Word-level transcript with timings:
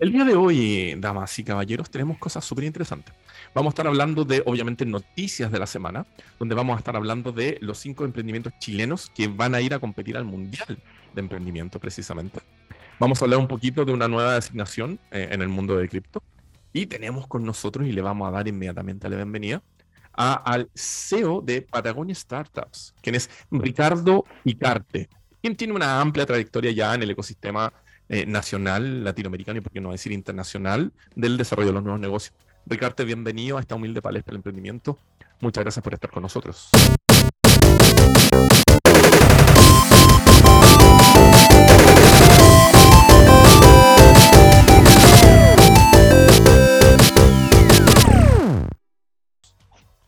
El 0.00 0.12
día 0.12 0.24
de 0.24 0.34
hoy, 0.34 0.94
damas 0.96 1.38
y 1.38 1.44
caballeros, 1.44 1.90
tenemos 1.90 2.16
cosas 2.16 2.42
súper 2.42 2.64
interesantes. 2.64 3.14
Vamos 3.54 3.68
a 3.68 3.72
estar 3.72 3.86
hablando 3.86 4.24
de, 4.24 4.42
obviamente, 4.46 4.86
noticias 4.86 5.52
de 5.52 5.58
la 5.58 5.66
semana, 5.66 6.06
donde 6.38 6.54
vamos 6.54 6.74
a 6.74 6.78
estar 6.78 6.96
hablando 6.96 7.32
de 7.32 7.58
los 7.60 7.76
cinco 7.76 8.06
emprendimientos 8.06 8.54
chilenos 8.58 9.10
que 9.14 9.28
van 9.28 9.54
a 9.54 9.60
ir 9.60 9.74
a 9.74 9.78
competir 9.78 10.16
al 10.16 10.24
Mundial 10.24 10.78
de 11.12 11.20
Emprendimiento, 11.20 11.78
precisamente. 11.78 12.40
Vamos 12.98 13.20
a 13.20 13.26
hablar 13.26 13.40
un 13.40 13.46
poquito 13.46 13.84
de 13.84 13.92
una 13.92 14.08
nueva 14.08 14.36
designación 14.36 14.98
eh, 15.10 15.28
en 15.32 15.42
el 15.42 15.48
mundo 15.48 15.76
de 15.76 15.86
cripto. 15.86 16.22
Y 16.72 16.86
tenemos 16.86 17.26
con 17.26 17.44
nosotros, 17.44 17.86
y 17.86 17.92
le 17.92 18.00
vamos 18.00 18.26
a 18.26 18.30
dar 18.30 18.48
inmediatamente 18.48 19.06
la 19.06 19.16
bienvenida, 19.16 19.62
a, 20.14 20.32
al 20.32 20.70
CEO 20.74 21.42
de 21.42 21.60
Patagonia 21.60 22.14
Startups, 22.14 22.94
quien 23.02 23.16
es 23.16 23.28
Ricardo 23.50 24.24
Icarte, 24.44 25.10
quien 25.42 25.56
tiene 25.56 25.74
una 25.74 26.00
amplia 26.00 26.24
trayectoria 26.24 26.70
ya 26.70 26.94
en 26.94 27.02
el 27.02 27.10
ecosistema 27.10 27.70
eh, 28.12 28.26
nacional, 28.26 29.04
latinoamericano 29.04 29.58
y 29.58 29.60
por 29.60 29.70
qué 29.70 29.80
no 29.80 29.92
decir 29.92 30.10
internacional 30.10 30.92
del 31.14 31.36
desarrollo 31.36 31.68
de 31.68 31.74
los 31.74 31.84
nuevos 31.84 32.00
negocios. 32.00 32.34
Ricardo, 32.66 33.04
bienvenido 33.04 33.56
a 33.56 33.60
esta 33.60 33.76
humilde 33.76 34.02
palestra 34.02 34.32
del 34.32 34.38
emprendimiento. 34.38 34.98
Muchas 35.40 35.62
gracias 35.62 35.80
por 35.84 35.94
estar 35.94 36.10
con 36.10 36.24
nosotros. 36.24 36.70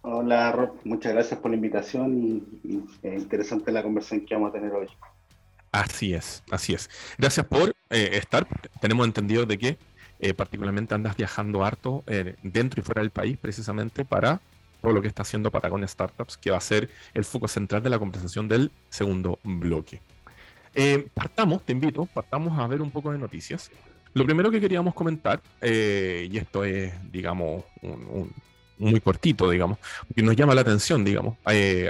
Hola 0.00 0.50
Rob, 0.50 0.72
muchas 0.82 1.12
gracias 1.12 1.38
por 1.38 1.52
la 1.52 1.56
invitación 1.56 2.18
y, 2.18 2.68
y 2.68 2.84
eh, 3.04 3.14
interesante 3.14 3.70
la 3.70 3.84
conversación 3.84 4.26
que 4.26 4.34
vamos 4.34 4.50
a 4.50 4.54
tener 4.54 4.72
hoy. 4.72 4.88
Así 5.70 6.12
es, 6.12 6.42
así 6.50 6.74
es. 6.74 6.90
Gracias 7.16 7.46
por 7.46 7.71
eh, 7.92 8.16
estar. 8.16 8.46
Tenemos 8.80 9.06
entendido 9.06 9.44
de 9.44 9.58
que 9.58 9.78
eh, 10.18 10.32
particularmente 10.32 10.94
andas 10.94 11.14
viajando 11.14 11.62
harto 11.62 12.02
eh, 12.06 12.36
dentro 12.42 12.80
y 12.80 12.82
fuera 12.82 13.02
del 13.02 13.10
país 13.10 13.36
precisamente 13.36 14.06
para 14.06 14.40
todo 14.80 14.92
lo 14.92 15.02
que 15.02 15.08
está 15.08 15.22
haciendo 15.22 15.50
Patagonia 15.50 15.86
Startups, 15.86 16.38
que 16.38 16.50
va 16.50 16.56
a 16.56 16.60
ser 16.62 16.88
el 17.12 17.24
foco 17.26 17.48
central 17.48 17.82
de 17.82 17.90
la 17.90 17.98
conversación 17.98 18.48
del 18.48 18.70
segundo 18.88 19.38
bloque. 19.44 20.00
partamos, 21.12 21.62
te 21.64 21.72
invito, 21.72 22.06
partamos 22.06 22.58
a 22.58 22.66
ver 22.66 22.80
un 22.80 22.90
poco 22.90 23.12
de 23.12 23.18
noticias. 23.18 23.70
Lo 24.14 24.24
primero 24.24 24.50
que 24.50 24.60
queríamos 24.60 24.94
comentar, 24.94 25.40
y 25.62 26.36
esto 26.36 26.64
es, 26.64 26.92
digamos, 27.12 27.64
muy 28.78 29.00
cortito, 29.00 29.48
digamos, 29.48 29.78
que 30.16 30.22
nos 30.22 30.34
llama 30.34 30.54
la 30.54 30.62
atención, 30.62 31.04
digamos, 31.04 31.36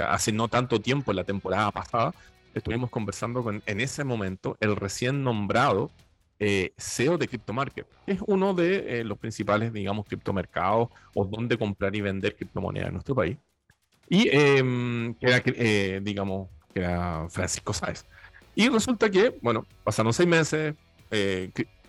hace 0.07 0.31
no 0.31 0.47
tanto 0.49 0.79
tiempo, 0.79 1.13
la 1.13 1.23
temporada 1.23 1.71
pasada, 1.71 2.13
estuvimos 2.53 2.89
conversando 2.89 3.43
con, 3.43 3.61
en 3.65 3.81
ese 3.81 4.03
momento, 4.03 4.57
el 4.59 4.75
recién 4.75 5.23
nombrado 5.23 5.91
eh, 6.39 6.73
CEO 6.77 7.17
de 7.17 7.27
CryptoMarket. 7.27 7.87
Es 8.05 8.19
uno 8.27 8.53
de 8.53 8.99
eh, 8.99 9.03
los 9.03 9.17
principales, 9.17 9.71
digamos, 9.71 10.05
criptomercados 10.05 10.89
o 11.13 11.25
donde 11.25 11.57
comprar 11.57 11.95
y 11.95 12.01
vender 12.01 12.35
criptomonedas 12.35 12.87
en 12.87 12.93
nuestro 12.93 13.15
país. 13.15 13.37
Y 14.09 14.27
em, 14.29 15.13
que 15.15 15.27
era, 15.27 15.41
eh, 15.45 16.01
digamos, 16.03 16.49
que 16.73 16.81
era 16.81 17.27
Francisco 17.29 17.73
Sáez. 17.73 18.05
Y 18.55 18.67
resulta 18.69 19.09
que, 19.09 19.37
bueno, 19.41 19.65
pasaron 19.83 20.13
seis 20.13 20.27
meses, 20.27 20.75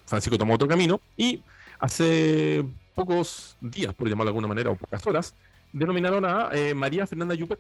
Francisco 0.07 0.39
tomó 0.39 0.55
otro 0.55 0.69
camino 0.69 1.01
y 1.17 1.43
hace 1.79 2.65
pocos 2.95 3.57
días, 3.61 3.95
por 3.95 4.09
llamarlo 4.09 4.27
de 4.27 4.31
alguna 4.31 4.49
manera, 4.49 4.71
o 4.71 4.77
pocas 4.77 5.07
horas, 5.07 5.35
denominaron 5.73 6.25
a 6.25 6.51
María 6.75 7.07
Fernanda 7.07 7.35
Yupet, 7.35 7.59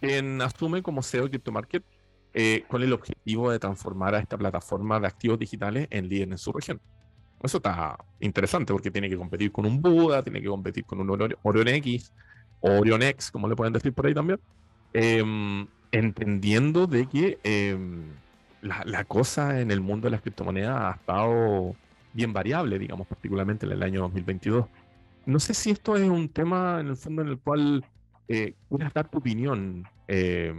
quien 0.00 0.40
asume 0.40 0.82
como 0.82 1.02
CEO 1.02 1.24
de 1.24 1.30
CryptoMarket 1.30 1.82
eh, 2.34 2.64
con 2.68 2.82
el 2.82 2.92
objetivo 2.92 3.50
de 3.50 3.58
transformar 3.58 4.14
a 4.14 4.18
esta 4.18 4.36
plataforma 4.36 5.00
de 5.00 5.06
activos 5.06 5.38
digitales 5.38 5.88
en 5.90 6.08
líder 6.08 6.30
en 6.30 6.38
su 6.38 6.52
región. 6.52 6.80
Eso 7.42 7.58
está 7.58 7.98
interesante 8.20 8.72
porque 8.72 8.90
tiene 8.90 9.08
que 9.08 9.16
competir 9.16 9.52
con 9.52 9.64
un 9.64 9.80
Buda, 9.80 10.22
tiene 10.22 10.40
que 10.42 10.48
competir 10.48 10.84
con 10.84 11.00
un 11.00 11.10
Orion 11.42 11.68
X, 11.68 12.12
Orion 12.60 13.02
X, 13.02 13.30
como 13.30 13.48
le 13.48 13.56
pueden 13.56 13.72
decir 13.72 13.92
por 13.92 14.06
ahí 14.06 14.14
también, 14.14 14.40
em, 14.92 15.66
entendiendo 15.92 16.86
de 16.86 17.06
que 17.06 17.38
em, 17.44 18.10
la, 18.60 19.04
cosa 19.04 19.60
en 19.60 19.70
el 19.70 19.80
mundo 19.80 20.06
de 20.06 20.12
las 20.12 20.20
criptomonedas 20.20 20.76
ha 20.80 20.90
estado 20.98 21.76
bien 22.12 22.32
variable, 22.32 22.78
digamos, 22.78 23.06
particularmente 23.06 23.66
en 23.66 23.72
el 23.72 23.82
año 23.82 24.00
2022. 24.00 24.66
No 25.26 25.38
sé 25.38 25.54
si 25.54 25.70
esto 25.70 25.96
es 25.96 26.08
un 26.08 26.28
tema 26.28 26.80
en 26.80 26.88
el 26.88 26.96
fondo 26.96 27.22
en 27.22 27.28
el 27.28 27.38
cual 27.38 27.84
eh, 28.28 28.54
dar 28.94 29.08
tu 29.08 29.18
opinión, 29.18 29.86
eh, 30.08 30.54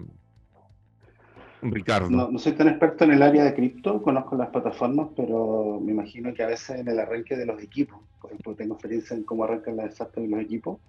Ricardo. 1.61 2.09
No, 2.09 2.37
soy 2.39 2.53
tan 2.53 2.69
experto 2.69 3.03
en 3.03 3.11
el 3.11 3.21
área 3.21 3.43
de 3.43 3.53
cripto, 3.53 4.01
conozco 4.01 4.35
las 4.35 4.49
plataformas, 4.49 5.09
pero 5.15 5.79
me 5.81 5.91
imagino 5.91 6.33
que 6.33 6.43
a 6.43 6.47
veces 6.47 6.79
en 6.79 6.87
el 6.87 6.99
arranque 6.99 7.35
de 7.35 7.45
los 7.45 7.61
equipos, 7.61 7.99
por 8.21 8.31
ejemplo, 8.31 8.55
tengo 8.55 8.73
experiencia 8.75 9.15
en 9.15 9.23
cómo 9.23 9.43
arrancan 9.43 9.77
las 9.77 9.93
startups 9.93 10.25
y 10.25 10.29
los 10.29 10.39
equipos, 10.39 10.79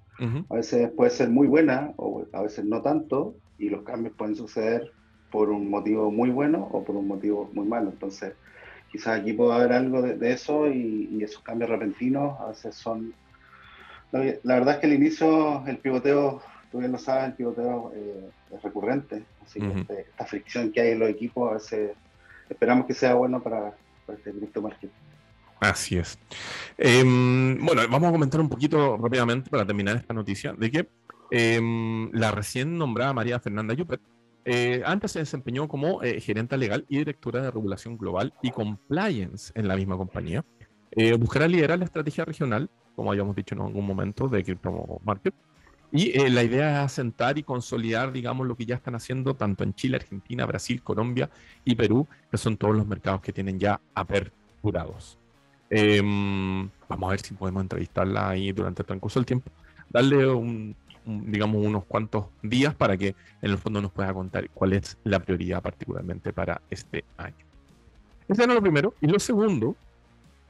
a 0.51 0.55
veces 0.55 0.91
puede 0.91 1.11
ser 1.11 1.31
muy 1.31 1.47
buena 1.47 1.95
o 1.97 2.27
a 2.33 2.43
veces 2.43 2.67
no 2.67 2.83
tanto, 2.83 3.35
y 3.59 3.71
los 3.71 3.83
cambios 3.83 4.15
pueden 4.17 4.37
suceder 4.37 4.93
por 5.31 5.51
un 5.51 5.71
motivo 5.71 6.11
muy 6.11 6.31
bueno 6.31 6.69
o 6.73 6.85
por 6.85 6.97
un 6.97 7.09
motivo 7.09 7.49
muy 7.53 7.67
malo. 7.67 7.91
Entonces, 7.91 8.35
quizás 8.91 9.21
aquí 9.21 9.33
puede 9.33 9.55
haber 9.55 9.73
algo 9.73 10.03
de, 10.03 10.33
eso 10.33 10.69
y, 10.69 11.23
esos 11.23 11.43
cambios 11.43 11.71
repentinos 11.71 12.39
a 12.41 12.49
veces 12.49 12.75
son... 12.75 13.15
La 14.13 14.55
verdad 14.55 14.75
es 14.75 14.81
que 14.81 14.87
al 14.87 14.93
inicio 14.95 15.65
el 15.69 15.79
pivoteo 15.79 16.43
tú 16.71 16.79
bien 16.79 16.93
lo 16.93 16.99
sabes, 16.99 17.27
el 17.27 17.35
pivoteo 17.35 17.93
eh, 17.95 18.31
es 18.53 18.63
recurrente, 18.63 19.25
así 19.43 19.61
que 19.61 19.81
este, 19.81 20.01
esta 20.03 20.27
fricción 20.27 20.73
que 20.73 20.81
hay 20.81 20.91
en 20.93 21.01
los 21.01 21.09
equipos, 21.09 21.51
a 21.51 21.55
veces 21.55 21.93
esperamos 22.49 22.87
que 22.87 22.95
sea 22.95 23.15
bueno 23.15 23.43
para, 23.43 23.75
este 24.09 24.33
cripto 24.33 24.63
market. 24.63 24.91
Así 25.61 25.99
es. 25.99 26.19
Em, 26.79 27.65
bueno, 27.65 27.83
vamos 27.89 28.09
a 28.09 28.13
comentar 28.13 28.41
un 28.41 28.49
poquito 28.49 28.97
rápidamente 28.97 29.51
para 29.51 29.67
terminar 29.67 29.97
esta 29.97 30.15
noticia 30.15 30.53
de 30.55 30.71
que 30.71 30.89
em, 31.31 32.11
la 32.13 32.31
recién 32.31 32.79
nombrada 32.79 33.13
María 33.13 33.39
Fernanda 33.39 33.75
Yupet 33.75 34.01
eh, 34.47 34.83
antes 34.87 35.13
se 35.13 35.19
desempeñó 35.19 35.69
como 35.69 36.03
eh, 36.03 36.21
gerente 36.21 36.57
legal 36.57 36.87
y 36.89 36.99
directora 36.99 37.43
de 37.43 37.51
regulación 37.51 37.99
global 37.99 38.33
y 38.43 38.51
compliance 38.51 39.53
en 39.55 39.69
la 39.69 39.77
misma 39.77 39.97
compañía. 39.97 40.45
buscará 41.19 41.47
liderar 41.47 41.79
la 41.79 41.85
estrategia 41.85 42.25
regional, 42.25 42.71
como 42.97 43.11
habíamos 43.13 43.37
dicho 43.37 43.55
en 43.55 43.61
algún 43.61 43.87
momento, 43.87 44.29
de 44.29 44.43
Crypto 44.43 44.99
Market, 45.05 45.35
y 45.93 46.19
eh, 46.19 46.31
la 46.31 46.45
idea 46.45 46.71
es 46.71 46.79
asentar 46.79 47.37
y 47.39 47.43
consolidar, 47.43 48.13
digamos, 48.13 48.47
lo 48.47 48.57
que 48.57 48.65
ya 48.65 48.77
están 48.77 48.95
haciendo 48.95 49.35
tanto 49.35 49.65
en 49.65 49.75
Chile, 49.75 49.97
Argentina, 49.97 50.47
Brasil, 50.47 50.83
Colombia 50.83 51.29
y 51.65 51.75
Perú, 51.75 52.07
que 52.31 52.39
son 52.39 52.57
todos 52.57 52.77
los 52.77 52.87
mercados 52.87 53.21
que 53.21 53.33
tienen 53.33 53.59
ya 53.59 53.81
aperturados. 53.95 55.19
Em, 55.69 56.69
vamos 56.89 57.09
a 57.09 57.11
ver 57.11 57.21
si 57.21 57.35
podemos 57.35 57.63
entrevistarla 57.63 58.29
ahí 58.29 58.53
durante 58.53 58.83
el 58.83 58.87
transcurso 58.87 59.19
del 59.19 59.27
tiempo. 59.27 59.51
Darle 59.89 60.27
un, 60.29 60.77
digamos, 61.05 61.65
unos 61.65 61.85
cuantos 61.85 62.27
días 62.43 62.75
para 62.75 62.97
que 62.97 63.09
en 63.43 63.51
el 63.51 63.59
fondo 63.59 63.83
nos 63.83 63.91
pueda 63.91 64.13
contar 64.15 64.49
cuál 64.51 64.75
es 64.75 64.97
la 65.03 65.19
prioridad 65.19 65.61
particularmente 65.61 66.33
para 66.33 66.61
este 66.71 67.05
año. 67.17 67.45
Ese 68.29 68.45
era 68.45 68.55
lo 68.55 68.63
primero. 68.63 68.95
Y 69.01 69.09
lo 69.09 69.19
segundo, 69.19 69.75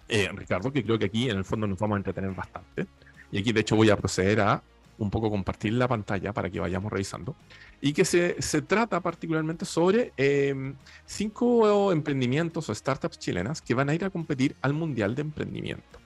eh, 0.08 0.28
Ricardo, 0.34 0.70
que 0.70 0.84
creo 0.84 0.98
que 0.98 1.06
aquí 1.06 1.30
en 1.30 1.38
el 1.38 1.44
fondo 1.44 1.66
nos 1.66 1.78
vamos 1.78 1.96
a 1.96 1.98
entretener 1.98 2.34
bastante. 2.34 2.86
Y 3.32 3.38
aquí 3.38 3.52
de 3.52 3.60
hecho 3.60 3.76
voy 3.76 3.88
a 3.88 3.96
proceder 3.96 4.40
a 4.40 4.62
un 5.00 5.10
poco 5.10 5.30
compartir 5.30 5.72
la 5.72 5.88
pantalla 5.88 6.32
para 6.32 6.50
que 6.50 6.60
vayamos 6.60 6.92
revisando. 6.92 7.34
Y 7.80 7.92
que 7.92 8.04
se, 8.04 8.40
se 8.40 8.62
trata 8.62 9.00
particularmente 9.00 9.64
sobre 9.64 10.12
em, 10.16 10.76
cinco 11.04 11.92
emprendimientos 11.92 12.68
o 12.68 12.74
startups 12.74 13.18
chilenas 13.18 13.60
que 13.60 13.74
van 13.74 13.88
a 13.88 13.94
ir 13.94 14.04
a 14.04 14.10
competir 14.10 14.54
al 14.62 14.74
Mundial 14.74 15.14
de 15.14 15.22
Emprendimiento. 15.22 15.98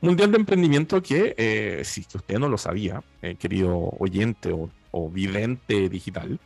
Mundial 0.00 0.32
de 0.32 0.38
Emprendimiento 0.38 1.00
que, 1.02 1.34
eh, 1.38 1.82
si 1.84 2.00
usted 2.00 2.38
no 2.38 2.48
lo 2.48 2.58
sabía, 2.58 3.02
eh, 3.22 3.36
querido 3.36 3.90
oyente 3.98 4.52
o, 4.52 4.68
o 4.90 5.08
vidente 5.08 5.88
digital, 5.88 6.38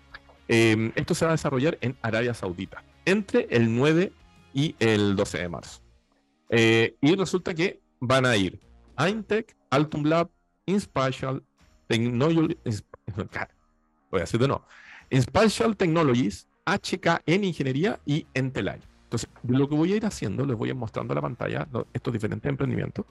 em, 0.47 0.93
esto 0.95 1.15
se 1.15 1.25
va 1.25 1.33
a 1.33 1.35
desarrollar 1.35 1.79
en 1.81 1.97
Arabia 2.03 2.35
Saudita 2.35 2.85
entre 3.07 3.47
el 3.51 3.75
9 3.75 4.13
y 4.53 4.75
el 4.79 5.17
12 5.17 5.39
de 5.39 5.49
marzo. 5.49 5.81
Eh, 6.51 6.97
y 7.01 7.15
resulta 7.17 7.55
que 7.55 7.81
van 8.01 8.27
a 8.27 8.37
ir 8.37 8.61
Intech, 8.99 9.57
Altum 9.71 10.05
Lab, 10.05 10.31
InSpatial, 10.67 11.43
Technologies, 11.87 12.85
voy 14.11 14.19
a 14.19 14.21
decir 14.21 14.41
de 14.41 14.49
nuevo, 14.49 14.65
Spatial 15.15 15.77
Technologies, 15.77 16.49
HK 16.65 17.23
en 17.27 17.45
Ingeniería 17.45 18.01
y 18.05 18.27
Entelay. 18.35 18.81
Entonces, 19.05 19.31
lo 19.47 19.69
que 19.69 19.77
voy 19.77 19.93
a 19.93 19.97
ir 19.97 20.05
haciendo, 20.05 20.45
les 20.45 20.57
voy 20.57 20.69
a 20.69 20.73
ir 20.73 20.77
mostrando 20.77 21.15
la 21.15 21.23
pantalla 21.23 21.69
estos 21.93 22.13
diferentes 22.13 22.49
emprendimientos, 22.49 23.07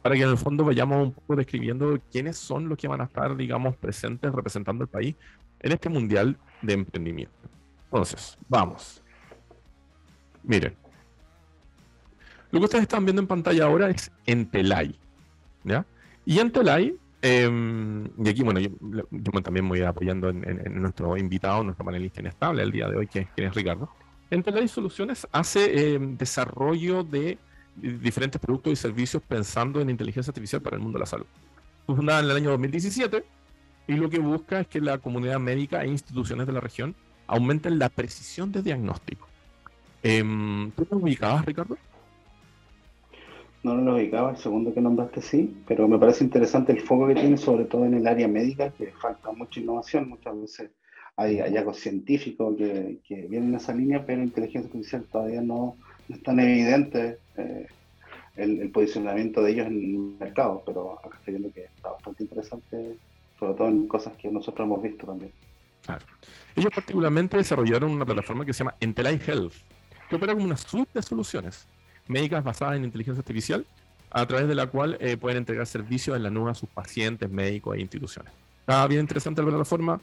para 0.00 0.14
que 0.14 0.22
en 0.22 0.30
el 0.30 0.38
fondo 0.38 0.64
vayamos 0.64 1.08
un 1.08 1.12
poco 1.12 1.36
describiendo 1.36 1.98
quiénes 2.10 2.36
son 2.36 2.68
los 2.68 2.78
que 2.78 2.86
van 2.86 3.00
a 3.00 3.04
estar, 3.04 3.36
digamos, 3.36 3.76
presentes 3.76 4.32
representando 4.32 4.84
el 4.84 4.88
país 4.88 5.16
en 5.60 5.72
este 5.72 5.88
mundial 5.88 6.36
de 6.60 6.74
emprendimiento. 6.74 7.34
Entonces, 7.84 8.38
vamos. 8.48 9.02
Miren. 10.42 10.76
Lo 12.50 12.58
que 12.58 12.64
ustedes 12.64 12.82
están 12.82 13.04
viendo 13.04 13.22
en 13.22 13.28
pantalla 13.28 13.64
ahora 13.64 13.90
es 13.90 14.12
Entelay. 14.26 14.94
¿Ya? 15.64 15.86
Y 16.24 16.38
Entelay 16.38 16.96
Em, 17.24 18.08
y 18.18 18.28
aquí, 18.28 18.42
bueno, 18.42 18.58
yo, 18.58 18.70
también 19.42 19.68
voy 19.68 19.80
apoyando 19.82 20.28
en, 20.28 20.82
nuestro 20.82 21.16
invitado, 21.16 21.62
nuestro 21.62 21.84
panelista 21.84 22.20
inestable 22.20 22.64
el 22.64 22.72
día 22.72 22.88
de 22.88 22.96
hoy, 22.96 23.06
que, 23.06 23.28
es 23.36 23.54
Ricardo. 23.54 23.88
Entelay 24.28 24.66
Soluciones 24.66 25.28
hace 25.30 25.94
em, 25.94 26.16
desarrollo 26.16 27.04
de 27.04 27.38
diferentes 27.76 28.40
productos 28.40 28.72
y 28.72 28.76
servicios 28.76 29.22
pensando 29.22 29.80
en 29.80 29.88
inteligencia 29.88 30.30
artificial 30.30 30.60
para 30.60 30.76
el 30.76 30.82
mundo 30.82 30.98
de 30.98 31.00
la 31.00 31.06
salud. 31.06 31.26
Fue 31.86 31.94
fundada 31.94 32.20
en 32.20 32.26
el 32.26 32.36
año 32.36 32.50
2017 32.50 33.24
y 33.86 33.92
lo 33.94 34.10
que 34.10 34.18
busca 34.18 34.60
es 34.60 34.66
que 34.66 34.80
la 34.80 34.98
comunidad 34.98 35.38
médica 35.38 35.84
e 35.84 35.88
instituciones 35.88 36.46
de 36.46 36.52
la 36.52 36.60
región 36.60 36.94
aumenten 37.28 37.78
la 37.78 37.88
precisión 37.88 38.50
de 38.50 38.62
diagnóstico. 38.62 39.28
Em, 40.02 40.72
¿Tú 40.72 40.86
lo 40.90 40.98
ubicabas, 40.98 41.44
Ricardo? 41.44 41.78
No, 43.62 43.76
lo 43.76 43.94
ubicaba, 43.94 44.30
el 44.30 44.36
segundo 44.38 44.74
que 44.74 44.80
nombraste 44.80 45.22
sí, 45.22 45.62
pero 45.68 45.86
me 45.86 45.98
parece 45.98 46.24
interesante 46.24 46.72
el 46.72 46.80
foco 46.80 47.06
que 47.06 47.14
tiene, 47.14 47.36
sobre 47.36 47.64
todo 47.64 47.84
en 47.84 47.94
el 47.94 48.06
área 48.08 48.26
médica, 48.26 48.70
que 48.70 48.88
falta 48.88 49.30
mucha 49.30 49.60
innovación, 49.60 50.08
muchas 50.08 50.40
veces 50.40 50.70
hay 51.16 51.38
hallazgos 51.38 51.78
científicos 51.78 52.56
que, 52.56 52.98
vienen 53.28 53.50
en 53.50 53.54
esa 53.54 53.72
línea, 53.72 54.04
pero 54.04 54.22
inteligencia 54.22 54.66
artificial 54.66 55.04
todavía 55.12 55.42
no, 55.42 55.76
es 56.08 56.20
tan 56.24 56.40
evidente 56.40 57.18
eh, 57.36 57.66
el, 58.34 58.68
posicionamiento 58.70 59.42
de 59.42 59.52
ellos 59.52 59.66
en 59.68 59.74
el 59.74 59.98
mercado, 60.18 60.62
pero 60.66 60.98
acá 60.98 61.16
estoy 61.18 61.34
viendo 61.34 61.52
que 61.52 61.64
está 61.64 61.90
bastante 61.90 62.24
interesante, 62.24 62.96
sobre 63.38 63.54
todo 63.54 63.68
en 63.68 63.86
cosas 63.86 64.14
que 64.16 64.28
nosotros 64.28 64.66
hemos 64.66 64.82
visto 64.82 65.06
también. 65.06 65.30
Ellos 66.56 66.72
particularmente 66.74 67.36
desarrollaron 67.36 67.92
una 67.92 68.04
plataforma 68.04 68.44
que 68.44 68.52
se 68.52 68.60
llama 68.60 68.74
Entelai 68.80 69.20
Health, 69.24 69.54
que 70.08 70.16
opera 70.16 70.32
como 70.32 70.46
una 70.46 70.56
suite 70.56 70.90
de 70.94 71.02
soluciones 71.02 71.68
médicas 72.08 72.44
basadas 72.44 72.76
en 72.76 72.84
inteligencia 72.84 73.20
artificial, 73.20 73.66
a 74.10 74.26
través 74.26 74.46
de 74.46 74.54
la 74.54 74.66
cual 74.66 74.98
eh, 75.00 75.16
pueden 75.16 75.38
entregar 75.38 75.66
servicios 75.66 76.16
en 76.16 76.22
la 76.22 76.30
nube 76.30 76.50
a 76.50 76.54
sus 76.54 76.68
pacientes, 76.68 77.30
médicos 77.30 77.76
e 77.76 77.80
instituciones. 77.80 78.32
Está 78.60 78.86
bien 78.86 79.00
interesante 79.00 79.42
la 79.42 79.48
plataforma. 79.48 80.00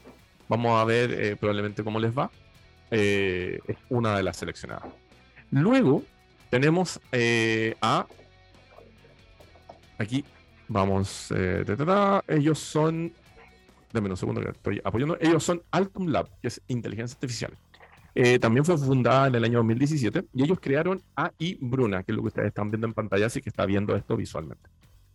Vamos 0.48 0.80
a 0.80 0.84
ver 0.84 1.12
eh, 1.12 1.36
probablemente 1.36 1.84
cómo 1.84 2.00
les 2.00 2.16
va. 2.16 2.30
Eh, 2.90 3.60
es 3.68 3.76
una 3.88 4.16
de 4.16 4.22
las 4.24 4.36
seleccionadas. 4.36 4.88
Luego 5.50 6.02
tenemos 6.50 7.00
a. 7.80 8.06
Aquí 9.98 10.24
vamos. 10.66 11.32
ellos 12.26 12.58
son. 12.58 13.12
Deme 13.92 14.08
un 14.08 14.16
segundo 14.16 14.40
que 14.40 14.50
estoy 14.50 14.80
apoyando. 14.84 15.16
Ellos 15.20 15.44
son 15.44 15.62
Altum 15.70 16.08
Lab, 16.08 16.28
que 16.40 16.48
es 16.48 16.60
inteligencia 16.68 17.14
artificial. 17.14 17.52
Eh, 18.14 18.38
también 18.38 18.64
fue 18.64 18.76
fundada 18.76 19.28
en 19.28 19.34
el 19.34 19.44
año 19.44 19.58
2017 19.58 20.26
y 20.34 20.42
ellos 20.42 20.58
crearon 20.60 21.00
AI 21.14 21.58
Bruna, 21.60 22.02
que 22.02 22.12
es 22.12 22.16
lo 22.16 22.22
que 22.22 22.28
ustedes 22.28 22.48
están 22.48 22.70
viendo 22.70 22.86
en 22.86 22.94
pantalla, 22.94 23.26
así 23.26 23.40
que 23.40 23.50
está 23.50 23.66
viendo 23.66 23.94
esto 23.94 24.16
visualmente. 24.16 24.68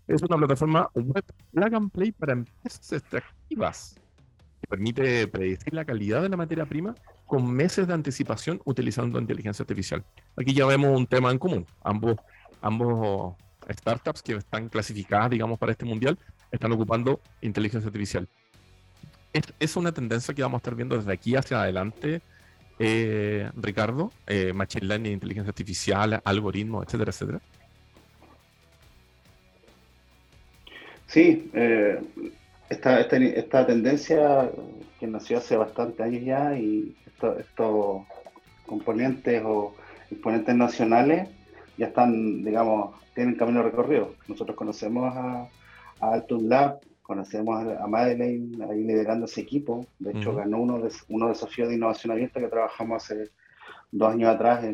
Es 0.07 0.21
una 0.21 0.37
plataforma 0.37 0.89
web 0.93 1.25
plug 1.51 1.75
and 1.75 1.91
play 1.91 2.11
para 2.11 2.33
empresas 2.33 2.93
extractivas 2.93 3.95
que 4.61 4.67
permite 4.67 5.27
predecir 5.27 5.73
la 5.73 5.83
calidad 5.83 6.21
de 6.21 6.29
la 6.29 6.37
materia 6.37 6.65
prima 6.65 6.95
con 7.25 7.51
meses 7.51 7.87
de 7.87 7.93
anticipación 7.93 8.61
utilizando 8.65 9.19
inteligencia 9.19 9.63
artificial. 9.63 10.05
Aquí 10.37 10.53
ya 10.53 10.65
vemos 10.65 10.95
un 10.95 11.07
tema 11.07 11.31
en 11.31 11.39
común. 11.39 11.65
Ambos, 11.83 12.17
ambos 12.61 13.35
startups 13.67 14.21
que 14.21 14.35
están 14.35 14.69
clasificadas, 14.69 15.31
digamos, 15.31 15.57
para 15.57 15.71
este 15.71 15.85
mundial, 15.85 16.19
están 16.51 16.71
ocupando 16.71 17.19
inteligencia 17.41 17.87
artificial. 17.87 18.29
Es, 19.33 19.43
es 19.59 19.75
una 19.75 19.91
tendencia 19.91 20.33
que 20.33 20.43
vamos 20.43 20.59
a 20.59 20.59
estar 20.59 20.75
viendo 20.75 20.95
desde 20.95 21.11
aquí 21.11 21.35
hacia 21.35 21.61
adelante 21.61 22.21
eh, 22.79 23.49
Ricardo, 23.55 24.11
eh, 24.27 24.53
Machine 24.53 24.87
Learning, 24.87 25.13
inteligencia 25.13 25.49
artificial, 25.49 26.21
algoritmos, 26.23 26.85
etcétera, 26.85 27.11
etcétera? 27.11 27.41
Sí, 31.07 31.49
eh, 31.53 32.01
esta, 32.69 32.99
esta, 32.99 33.65
tendencia 33.65 34.49
que 34.99 35.07
nació 35.07 35.37
hace 35.37 35.55
bastante 35.55 36.03
años 36.03 36.23
ya 36.23 36.57
y 36.57 36.95
estos 37.05 38.05
componentes 38.65 39.41
o 39.45 39.75
exponentes 40.11 40.55
nacionales 40.55 41.29
ya 41.77 41.87
están, 41.87 42.43
digamos, 42.43 42.95
tienen 43.13 43.35
camino 43.35 43.63
recorrido. 43.63 44.15
Nosotros 44.27 44.57
conocemos 44.57 45.15
a, 45.15 45.47
a 45.99 46.13
Altum 46.13 46.47
Lab, 46.47 46.79
conocemos 47.05 47.63
a 47.79 47.85
Madeleine 47.87 48.65
ahí 48.65 48.83
liderando 48.83 49.25
ese 49.25 49.41
equipo. 49.41 49.85
De 49.99 50.11
hecho, 50.11 50.33
ganó 50.33 50.59
uno 50.59 50.79
de, 50.79 50.91
uno 51.09 51.27
de 51.27 51.33
desafíos 51.33 51.69
de 51.69 51.75
innovación 51.75 52.11
abierta 52.11 52.39
que 52.39 52.47
trabajamos 52.47 53.03
hace 53.03 53.29
dos 53.91 54.11
años 54.11 54.33
atrás 54.33 54.65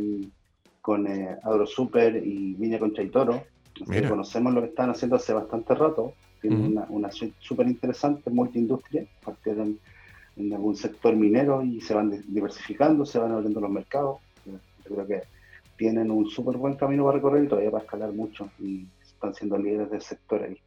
con 0.82 1.08
eh, 1.08 1.38
AgroSuper 1.44 2.16
y 2.26 2.54
Viña 2.56 2.80
Concha 2.80 3.04
y 3.04 3.10
Toro. 3.10 3.44
conocemos 4.08 4.54
lo 4.54 4.62
que 4.62 4.68
están 4.68 4.90
haciendo 4.90 5.18
hace 5.18 5.34
bastante 5.34 5.76
rato. 5.76 6.14
Tienen 6.40 6.72
una, 6.72 6.86
una 6.90 7.12
suite 7.12 7.36
súper 7.40 7.68
interesante, 7.68 8.30
multiindustria. 8.30 9.06
Partieron 9.24 9.78
en 10.38 10.54
algún 10.54 10.78
sector 10.78 11.14
minero 11.16 11.64
y 11.64 11.82
se 11.82 11.94
van 11.94 12.24
diversificando, 12.28 13.06
se 13.06 13.20
van 13.20 13.34
abriendo 13.34 13.60
los 13.60 13.70
mercados. 13.70 14.20
Yo 14.46 14.96
creo 14.96 15.06
que 15.06 15.24
tienen 15.78 16.10
un 16.10 16.30
súper 16.30 16.56
buen 16.56 16.76
camino 16.76 17.04
para 17.04 17.18
recorrer 17.18 17.44
y 17.44 17.48
todavía 17.48 17.72
va 17.72 17.80
a 17.80 17.82
escalar 17.82 18.14
mucho 18.14 18.50
y 18.58 18.88
están 19.02 19.34
siendo 19.36 19.58
líderes 19.58 19.92
del 19.92 20.02
sector 20.02 20.44
ahí. 20.44 20.58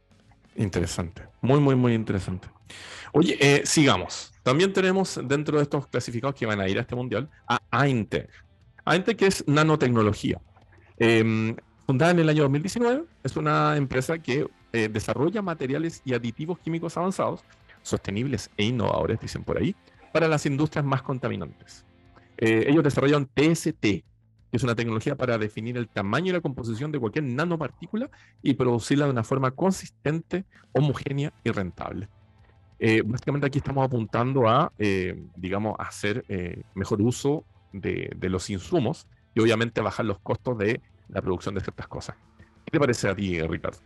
Interesante, 0.55 1.23
muy, 1.41 1.59
muy, 1.59 1.75
muy 1.75 1.93
interesante. 1.93 2.47
Oye, 3.11 3.37
eh, 3.39 3.61
sigamos. 3.65 4.33
También 4.43 4.73
tenemos 4.73 5.19
dentro 5.23 5.57
de 5.57 5.63
estos 5.63 5.87
clasificados 5.87 6.35
que 6.35 6.45
van 6.45 6.59
a 6.59 6.67
ir 6.67 6.77
a 6.77 6.81
este 6.81 6.95
mundial 6.95 7.29
a 7.47 7.59
AINTEC. 7.71 8.29
AINTEC 8.85 9.21
es 9.23 9.47
nanotecnología. 9.47 10.39
Em, 10.97 11.55
fundada 11.85 12.11
en 12.11 12.19
el 12.19 12.29
año 12.29 12.43
2019, 12.43 13.03
es 13.23 13.35
una 13.35 13.75
empresa 13.75 14.17
que 14.19 14.47
eh, 14.71 14.89
desarrolla 14.89 15.41
materiales 15.41 16.01
y 16.05 16.13
aditivos 16.13 16.59
químicos 16.59 16.95
avanzados, 16.97 17.43
sostenibles 17.81 18.49
e 18.57 18.65
innovadores, 18.65 19.19
dicen 19.19 19.43
por 19.43 19.57
ahí, 19.57 19.75
para 20.13 20.27
las 20.27 20.45
industrias 20.45 20.85
más 20.85 21.01
contaminantes. 21.01 21.85
Eh, 22.37 22.65
ellos 22.67 22.83
desarrollan 22.83 23.25
TST, 23.27 24.03
es 24.55 24.63
una 24.63 24.75
tecnología 24.75 25.15
para 25.15 25.37
definir 25.37 25.77
el 25.77 25.87
tamaño 25.87 26.29
y 26.29 26.33
la 26.33 26.41
composición 26.41 26.91
de 26.91 26.99
cualquier 26.99 27.25
nanopartícula 27.25 28.09
y 28.41 28.53
producirla 28.53 29.05
de 29.05 29.11
una 29.11 29.23
forma 29.23 29.51
consistente, 29.51 30.45
homogénea 30.73 31.33
y 31.43 31.51
rentable. 31.51 32.09
Eh, 32.79 33.01
básicamente 33.05 33.47
aquí 33.47 33.59
estamos 33.59 33.85
apuntando 33.85 34.47
a, 34.47 34.71
eh, 34.77 35.23
digamos, 35.35 35.75
hacer 35.79 36.25
eh, 36.27 36.63
mejor 36.73 37.01
uso 37.01 37.45
de, 37.71 38.15
los 38.21 38.49
insumos 38.49 39.07
y 39.33 39.39
obviamente 39.41 39.81
bajar 39.81 40.05
los 40.05 40.19
costos 40.19 40.57
de 40.57 40.81
la 41.09 41.21
producción 41.21 41.55
de 41.55 41.61
ciertas 41.61 41.87
cosas. 41.87 42.15
¿Qué 42.65 42.71
te 42.71 42.79
parece 42.79 43.07
a 43.07 43.15
ti, 43.15 43.41
Ricardo? 43.41 43.77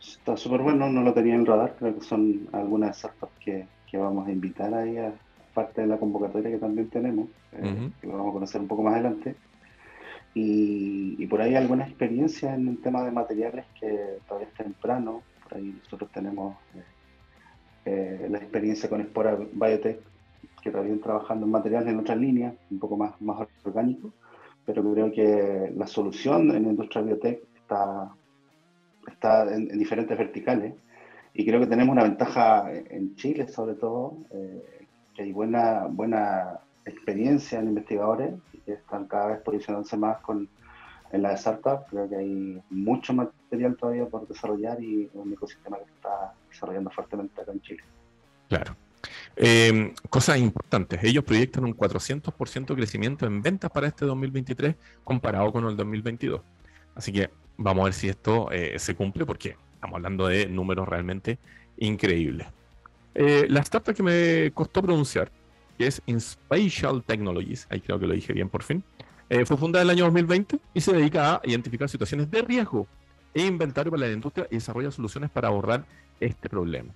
Está 0.00 0.36
súper 0.36 0.60
bueno, 0.60 0.88
no 0.88 1.02
lo 1.02 1.12
tenía 1.12 1.34
en 1.34 1.46
radar, 1.46 1.76
creo 1.78 1.98
que 1.98 2.04
son 2.04 2.48
algunas 2.52 2.98
startups 2.98 3.32
que, 3.38 3.66
que 3.90 3.98
vamos 3.98 4.26
a 4.26 4.32
invitar 4.32 4.72
ahí 4.72 4.96
a, 4.96 5.12
parte 5.60 5.82
de 5.82 5.86
la 5.86 5.98
convocatoria 5.98 6.50
que 6.50 6.58
también 6.58 6.88
tenemos, 6.88 7.28
eh, 7.52 7.90
que 8.00 8.06
lo 8.06 8.14
vamos 8.14 8.30
a 8.30 8.32
conocer 8.32 8.60
un 8.60 8.68
poco 8.68 8.82
más 8.82 8.94
adelante. 8.94 9.34
Y, 10.34 11.26
por 11.26 11.42
ahí 11.42 11.54
alguna 11.54 11.84
experiencia 11.84 12.54
en 12.54 12.68
el 12.68 12.78
tema 12.78 13.04
de 13.04 13.10
materiales 13.10 13.66
que 13.78 14.18
todavía 14.26 14.48
es 14.48 14.54
temprano. 14.54 15.22
Por 15.42 15.58
ahí 15.58 15.76
nosotros 15.82 16.10
tenemos 16.12 16.56
eh, 16.74 16.82
eh, 17.84 18.28
la 18.30 18.38
experiencia 18.38 18.88
con 18.88 19.00
Espora 19.00 19.36
Biotech, 19.36 20.00
que 20.62 20.70
todavía 20.70 20.96
trabajando 21.02 21.46
en 21.46 21.52
materiales 21.52 21.88
en 21.88 21.98
otras 21.98 22.18
líneas, 22.18 22.54
un 22.70 22.78
poco 22.78 22.96
más, 22.96 23.20
más 23.20 23.46
orgánico, 23.64 24.12
pero 24.64 24.82
creo 24.92 25.12
que 25.12 25.72
la 25.76 25.86
solución 25.86 26.50
en 26.50 26.62
la 26.64 26.70
industria 26.70 27.02
biotech 27.02 27.42
está, 27.56 28.10
está 29.08 29.54
en, 29.54 29.78
diferentes 29.78 30.16
verticales 30.16 30.74
y 31.32 31.44
creo 31.46 31.60
que 31.60 31.66
tenemos 31.66 31.92
una 31.92 32.02
ventaja 32.02 32.70
en 32.72 33.14
Chile 33.16 33.48
sobre 33.48 33.74
todo, 33.74 34.16
hay 35.22 35.32
buena, 35.32 35.86
buena 35.88 36.60
experiencia 36.84 37.58
en 37.58 37.68
investigadores 37.68 38.34
que 38.64 38.72
están 38.72 39.06
cada 39.06 39.28
vez 39.28 39.40
posicionándose 39.40 39.96
más 39.96 40.18
con, 40.20 40.48
en 41.12 41.22
la 41.22 41.30
de 41.30 41.34
startup. 41.36 41.86
Creo 41.88 42.08
que 42.08 42.16
hay 42.16 42.62
mucho 42.70 43.12
material 43.12 43.76
todavía 43.76 44.06
por 44.06 44.26
desarrollar 44.26 44.82
y 44.82 45.10
un 45.14 45.32
ecosistema 45.32 45.78
que 45.78 45.90
está 45.92 46.34
desarrollando 46.48 46.90
fuertemente 46.90 47.40
acá 47.40 47.52
en 47.52 47.60
Chile. 47.60 47.82
Claro. 48.48 48.76
Eh, 49.36 49.94
cosas 50.10 50.38
importantes, 50.38 51.02
ellos 51.02 51.24
proyectan 51.24 51.64
un 51.64 51.74
400% 51.74 52.66
de 52.66 52.74
crecimiento 52.74 53.26
en 53.26 53.40
ventas 53.40 53.70
para 53.70 53.86
este 53.86 54.04
2023 54.04 54.74
comparado 55.04 55.52
con 55.52 55.66
el 55.66 55.76
2022. 55.76 56.42
Así 56.94 57.12
que 57.12 57.30
vamos 57.56 57.82
a 57.82 57.84
ver 57.84 57.94
si 57.94 58.08
esto 58.08 58.50
eh, 58.50 58.78
se 58.78 58.94
cumple 58.94 59.24
porque 59.24 59.56
estamos 59.74 59.96
hablando 59.96 60.26
de 60.26 60.46
números 60.46 60.86
realmente 60.86 61.38
increíbles. 61.78 62.48
Eh, 63.14 63.46
la 63.48 63.60
startup 63.60 63.94
que 63.94 64.02
me 64.02 64.50
costó 64.52 64.82
pronunciar, 64.82 65.30
que 65.76 65.86
es 65.86 66.02
Inspatial 66.06 67.02
Technologies, 67.02 67.66
ahí 67.70 67.80
creo 67.80 67.98
que 67.98 68.06
lo 68.06 68.14
dije 68.14 68.32
bien 68.32 68.48
por 68.48 68.62
fin, 68.62 68.84
eh, 69.28 69.44
fue 69.44 69.56
fundada 69.56 69.82
en 69.82 69.90
el 69.90 69.96
año 69.96 70.04
2020 70.04 70.58
y 70.74 70.80
se 70.80 70.92
dedica 70.92 71.36
a 71.36 71.40
identificar 71.44 71.88
situaciones 71.88 72.30
de 72.30 72.42
riesgo 72.42 72.86
e 73.34 73.46
inventario 73.46 73.90
para 73.90 74.06
la 74.06 74.12
industria 74.12 74.46
y 74.50 74.56
desarrolla 74.56 74.90
soluciones 74.90 75.30
para 75.30 75.48
abordar 75.48 75.84
este 76.18 76.48
problema. 76.48 76.92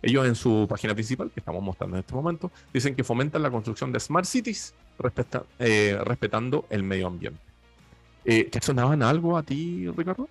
Ellos 0.00 0.26
en 0.26 0.34
su 0.34 0.66
página 0.68 0.94
principal, 0.94 1.30
que 1.30 1.40
estamos 1.40 1.62
mostrando 1.62 1.96
en 1.96 2.00
este 2.00 2.14
momento, 2.14 2.50
dicen 2.72 2.94
que 2.96 3.04
fomentan 3.04 3.42
la 3.42 3.50
construcción 3.50 3.92
de 3.92 4.00
smart 4.00 4.26
cities 4.26 4.74
eh, 5.58 5.98
respetando 6.04 6.66
el 6.70 6.82
medio 6.82 7.06
ambiente. 7.06 7.40
¿Te 8.24 8.60
sonaban 8.60 9.02
algo 9.02 9.36
a 9.36 9.42
ti, 9.42 9.88
Ricardo? 9.96 10.28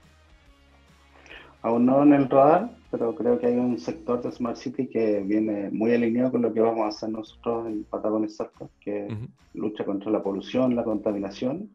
Aún 1.61 1.85
no 1.85 2.03
en 2.03 2.13
el 2.13 2.29
radar, 2.29 2.69
pero 2.91 3.15
creo 3.15 3.39
que 3.39 3.47
hay 3.47 3.55
un 3.55 3.79
sector 3.79 4.21
de 4.21 4.31
Smart 4.31 4.57
City 4.57 4.87
que 4.87 5.21
viene 5.21 5.69
muy 5.71 5.93
alineado 5.93 6.31
con 6.31 6.41
lo 6.41 6.53
que 6.53 6.59
vamos 6.59 6.81
a 6.81 6.89
hacer 6.89 7.09
nosotros 7.09 7.65
en 7.67 7.85
Patagonia 7.85 8.27
Startup, 8.27 8.69
que 8.81 9.07
lucha 9.53 9.85
contra 9.85 10.11
la 10.11 10.21
polución, 10.21 10.75
la 10.75 10.83
contaminación 10.83 11.69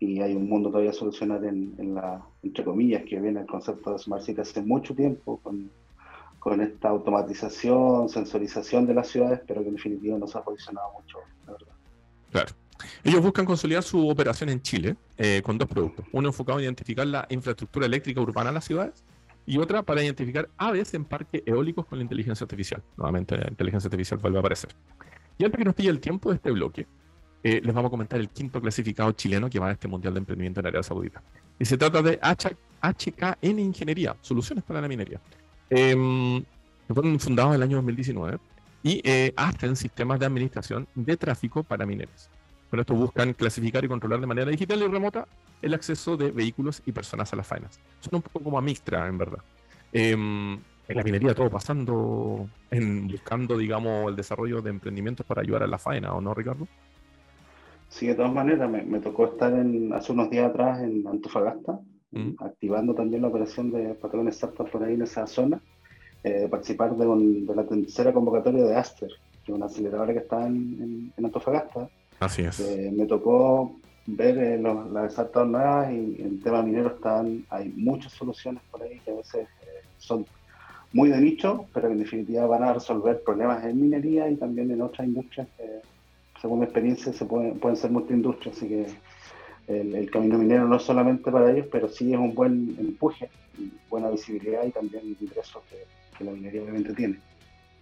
y 0.00 0.20
hay 0.20 0.34
un 0.34 0.48
mundo 0.48 0.70
todavía 0.70 0.90
a 0.90 0.94
solucionar 0.94 1.44
en, 1.44 1.74
en, 1.78 1.94
la, 1.94 2.22
entre 2.42 2.64
comillas, 2.64 3.02
que 3.04 3.20
viene 3.20 3.40
el 3.40 3.46
concepto 3.46 3.92
de 3.92 3.98
Smart 3.98 4.22
City 4.22 4.40
hace 4.40 4.62
mucho 4.62 4.94
tiempo, 4.94 5.38
con, 5.42 5.70
con 6.38 6.60
esta 6.60 6.88
automatización, 6.88 8.08
sensorización 8.08 8.86
de 8.86 8.94
las 8.94 9.08
ciudades, 9.08 9.40
pero 9.46 9.60
que 9.60 9.68
en 9.68 9.74
definitiva 9.74 10.16
no 10.16 10.26
se 10.26 10.38
ha 10.38 10.42
posicionado 10.42 10.92
mucho, 10.92 11.18
la 11.46 11.52
verdad. 11.52 11.74
Claro. 12.30 12.52
Ellos 13.02 13.20
buscan 13.20 13.44
consolidar 13.44 13.82
su 13.82 14.08
operación 14.08 14.50
en 14.50 14.62
Chile 14.62 14.96
eh, 15.16 15.42
con 15.44 15.58
dos 15.58 15.68
productos. 15.68 16.06
Uno 16.12 16.28
enfocado 16.28 16.60
en 16.60 16.64
identificar 16.64 17.06
la 17.06 17.26
infraestructura 17.28 17.86
eléctrica 17.86 18.20
urbana 18.20 18.50
en 18.50 18.54
las 18.54 18.64
ciudades 18.64 19.04
y 19.48 19.56
otra 19.56 19.82
para 19.82 20.04
identificar 20.04 20.50
aves 20.58 20.92
en 20.92 21.06
parques 21.06 21.42
eólicos 21.46 21.86
con 21.86 21.98
la 21.98 22.02
inteligencia 22.02 22.44
artificial. 22.44 22.82
Nuevamente, 22.98 23.34
la 23.34 23.48
inteligencia 23.48 23.88
artificial 23.88 24.20
vuelve 24.20 24.36
a 24.36 24.40
aparecer. 24.40 24.70
Y 25.38 25.44
antes 25.44 25.58
que 25.58 25.64
nos 25.64 25.74
pille 25.74 25.88
el 25.88 26.00
tiempo 26.00 26.28
de 26.28 26.36
este 26.36 26.50
bloque, 26.50 26.86
eh, 27.42 27.62
les 27.64 27.74
vamos 27.74 27.88
a 27.88 27.90
comentar 27.90 28.20
el 28.20 28.28
quinto 28.28 28.60
clasificado 28.60 29.10
chileno 29.12 29.48
que 29.48 29.58
va 29.58 29.68
a 29.68 29.72
este 29.72 29.88
Mundial 29.88 30.12
de 30.12 30.18
Emprendimiento 30.18 30.60
en 30.60 30.66
Arabia 30.66 30.82
Saudita. 30.82 31.22
Y 31.58 31.64
se 31.64 31.78
trata 31.78 32.02
de 32.02 32.20
HKN 32.20 33.58
Ingeniería, 33.58 34.14
Soluciones 34.20 34.64
para 34.64 34.82
la 34.82 34.88
Minería. 34.88 35.18
Eh, 35.70 36.44
fueron 36.86 37.18
fundados 37.18 37.52
en 37.52 37.56
el 37.56 37.62
año 37.62 37.76
2019 37.76 38.38
y 38.82 39.00
eh, 39.02 39.32
hacen 39.34 39.76
sistemas 39.76 40.20
de 40.20 40.26
administración 40.26 40.86
de 40.94 41.16
tráfico 41.16 41.62
para 41.62 41.86
mineros. 41.86 42.28
Con 42.70 42.80
esto 42.80 42.94
buscan 42.94 43.32
clasificar 43.32 43.84
y 43.84 43.88
controlar 43.88 44.20
de 44.20 44.26
manera 44.26 44.50
digital 44.50 44.82
y 44.82 44.86
remota 44.86 45.26
el 45.62 45.74
acceso 45.74 46.16
de 46.16 46.30
vehículos 46.30 46.82
y 46.84 46.92
personas 46.92 47.32
a 47.32 47.36
las 47.36 47.46
faenas. 47.46 47.80
Son 48.00 48.16
un 48.16 48.22
poco 48.22 48.40
como 48.40 48.58
a 48.58 48.62
Mixtra, 48.62 49.06
en 49.08 49.18
verdad. 49.18 49.38
Em, 49.92 50.52
en 50.88 50.96
la 50.96 51.02
minería 51.02 51.34
todo 51.34 51.50
pasando 51.50 52.48
en 52.70 53.08
buscando, 53.08 53.56
digamos, 53.56 54.08
el 54.08 54.16
desarrollo 54.16 54.62
de 54.62 54.70
emprendimientos 54.70 55.24
para 55.26 55.42
ayudar 55.42 55.62
a 55.62 55.66
la 55.66 55.78
faena, 55.78 56.14
¿o 56.14 56.20
no, 56.20 56.34
Ricardo? 56.34 56.66
Sí, 57.88 58.06
de 58.06 58.14
todas 58.14 58.32
maneras, 58.32 58.70
me, 58.70 59.00
tocó 59.00 59.26
estar 59.26 59.52
en, 59.52 59.92
hace 59.92 60.12
unos 60.12 60.30
días 60.30 60.50
atrás 60.50 60.82
en 60.82 61.06
Antofagasta, 61.06 61.80
mm. 62.10 62.32
activando 62.38 62.94
también 62.94 63.22
la 63.22 63.28
operación 63.28 63.70
de 63.70 63.94
patrones 63.94 64.34
startup 64.34 64.70
por 64.70 64.82
ahí 64.82 64.94
en 64.94 65.02
esa 65.02 65.26
zona, 65.26 65.60
eh, 66.22 66.48
participar 66.50 66.96
de, 66.96 67.06
de, 67.06 67.54
la 67.54 67.64
tercera 67.64 68.12
convocatoria 68.12 68.64
de 68.64 68.76
Aster, 68.76 69.08
que 69.44 69.52
es 69.52 69.56
una 69.56 69.66
aceleradora 69.66 70.12
que 70.12 70.18
está 70.18 70.46
en, 70.46 71.12
en 71.16 71.24
Antofagasta, 71.24 71.88
Así 72.20 72.42
es. 72.42 72.60
Eh, 72.60 72.92
me 72.94 73.06
tocó 73.06 73.76
ver 74.06 74.38
eh, 74.38 74.58
las 74.58 75.12
startups 75.12 75.50
nuevas 75.50 75.92
y 75.92 76.16
en 76.20 76.40
tema 76.40 76.62
minero 76.62 76.88
están, 76.88 77.44
hay 77.50 77.68
muchas 77.76 78.12
soluciones 78.12 78.62
por 78.70 78.82
ahí 78.82 78.98
que 79.04 79.10
a 79.10 79.14
veces 79.14 79.46
eh, 79.62 79.84
son 79.98 80.26
muy 80.92 81.10
de 81.10 81.20
nicho, 81.20 81.66
pero 81.74 81.88
en 81.88 81.98
definitiva 81.98 82.46
van 82.46 82.62
a 82.62 82.72
resolver 82.72 83.22
problemas 83.22 83.64
en 83.64 83.80
minería 83.80 84.28
y 84.30 84.36
también 84.36 84.70
en 84.70 84.80
otras 84.80 85.06
industrias 85.06 85.46
que, 85.56 85.82
según 86.40 86.60
mi 86.60 86.64
experiencia, 86.64 87.12
se 87.12 87.24
pueden, 87.26 87.58
pueden 87.58 87.76
ser 87.76 87.90
multiindustrias. 87.90 88.56
Así 88.56 88.68
que 88.68 88.86
el, 89.68 90.10
camino 90.10 90.38
minero 90.38 90.66
no 90.66 90.76
es 90.76 90.82
solamente 90.82 91.30
para 91.30 91.52
ellos, 91.52 91.66
pero 91.70 91.88
sí 91.88 92.12
es 92.12 92.18
un 92.18 92.34
buen 92.34 92.74
empuje, 92.78 93.28
buena 93.90 94.08
visibilidad 94.08 94.64
y 94.64 94.70
también 94.70 95.16
ingresos 95.20 95.62
que 96.16 96.24
la 96.24 96.32
minería 96.32 96.62
obviamente 96.62 96.94
tiene. 96.94 97.18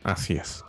Así 0.06 0.34
es. 0.34 0.64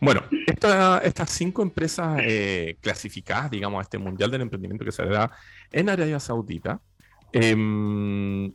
Bueno, 0.00 0.20
estas 0.48 1.30
cinco 1.30 1.62
empresas 1.62 2.18
eh, 2.24 2.76
clasificadas, 2.80 3.48
digamos, 3.48 3.78
a 3.78 3.82
este 3.82 3.98
Mundial 3.98 4.32
del 4.32 4.40
Emprendimiento 4.40 4.84
que 4.84 4.90
se 4.90 5.02
hará 5.02 5.30
en 5.70 5.88
Arabia 5.88 6.18
Saudita, 6.18 6.80
em, 7.30 8.46
en 8.46 8.52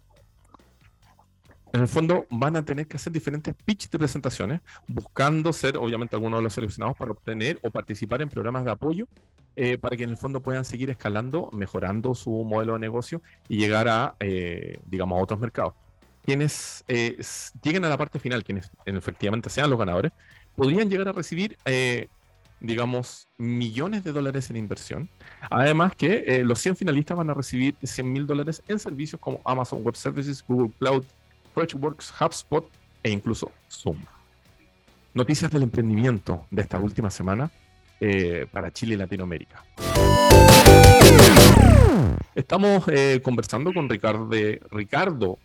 el 1.72 1.88
fondo 1.88 2.27
van 2.30 2.58
a 2.58 2.65
tener 2.65 2.86
que 2.86 2.98
hacer 2.98 3.13
diferentes 3.13 3.56
pitches 3.63 3.89
de 3.89 3.98
presentaciones, 3.98 4.60
buscando 4.88 5.54
ser, 5.54 5.77
obviamente, 5.77 6.18
algunos 6.18 6.39
de 6.39 6.44
los 6.44 6.54
seleccionados 6.54 6.98
para 6.98 7.12
obtener 7.12 7.58
o 7.63 7.72
participar 7.72 8.22
en 8.22 8.27
programas 8.27 8.65
de 8.65 8.72
apoyo, 8.72 9.08
eh, 9.56 9.77
para 9.77 9.96
que 9.96 10.04
en 10.04 10.10
el 10.10 10.18
fondo 10.18 10.42
puedan 10.42 10.65
seguir 10.65 10.89
escalando, 10.89 11.50
mejorando 11.54 12.13
su 12.13 12.44
modelo 12.44 12.74
de 12.74 12.80
negocio 12.80 13.22
y 13.48 13.58
llegar 13.58 13.88
a, 13.88 14.18
eh, 14.20 14.82
digamos, 14.86 15.18
a 15.18 15.24
otros 15.24 15.39
mercados 15.39 15.75
quienes 16.25 16.84
eh, 16.88 17.22
lleguen 17.62 17.86
a 17.86 17.89
la 17.89 17.98
parte 17.98 18.20
final, 18.20 18.44
quienes 18.44 18.72
efectivamente 18.86 19.50
sean 19.50 19.70
los 19.70 19.77
ganadores, 19.77 20.12
podrían 20.55 20.89
llegar 20.89 21.08
a 21.08 21.12
recibir, 21.12 21.58
eh, 21.65 22.08
digamos, 22.60 23.27
millones 23.38 24.03
de 24.03 24.12
dólares 24.12 24.50
en 24.50 24.55
inversión. 24.55 25.08
Además 25.51 25.96
que 25.96 26.24
eh, 26.25 26.44
los 26.44 26.60
100 26.60 26.77
finalistas 26.77 27.15
van 27.15 27.29
a 27.29 27.36
recibir 27.36 27.75
100 27.82 28.12
mil 28.12 28.25
dólares 28.25 28.63
en 28.67 28.79
servicios 28.79 29.22
como 29.22 29.39
Amazon 29.46 29.84
Web 29.84 29.96
Services, 29.96 30.44
Google 30.48 30.72
Cloud, 30.79 31.03
Freshworks, 31.53 32.12
HubSpot 32.20 32.67
e 33.03 33.12
incluso 33.12 33.51
Zoom. 33.70 33.98
Noticias 35.13 35.51
del 35.51 35.63
emprendimiento 35.63 36.48
de 36.50 36.63
esta 36.63 36.79
última 36.79 37.10
semana 37.10 37.50
para 38.51 38.72
Chile 38.72 38.96
y 38.96 38.98
Latinoamérica. 38.98 39.63
Estamos 42.36 42.86
conversando 43.24 43.74
con 43.74 43.88
Ricardo, 43.89 44.29
Ricardo 44.70 45.39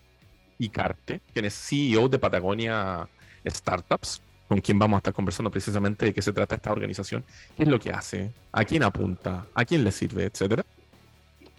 Icarte, 0.60 1.20
quien 1.32 1.46
es 1.46 1.54
CEO 1.54 2.08
de 2.08 2.18
Patagonia 2.18 3.08
Startups, 3.44 4.22
con 4.48 4.60
quien 4.60 4.78
vamos 4.78 4.96
a 4.96 4.98
estar 4.98 5.14
conversando 5.14 5.50
precisamente 5.50 6.06
de 6.06 6.14
qué 6.14 6.22
se 6.22 6.32
trata 6.32 6.56
esta 6.56 6.72
organización, 6.72 7.24
qué 7.56 7.64
es 7.64 7.68
lo 7.68 7.78
que 7.78 7.90
hace, 7.90 8.32
a 8.52 8.64
quién 8.64 8.82
apunta, 8.82 9.46
a 9.54 9.64
quién 9.64 9.84
le 9.84 9.92
sirve, 9.92 10.24
etcétera. 10.24 10.64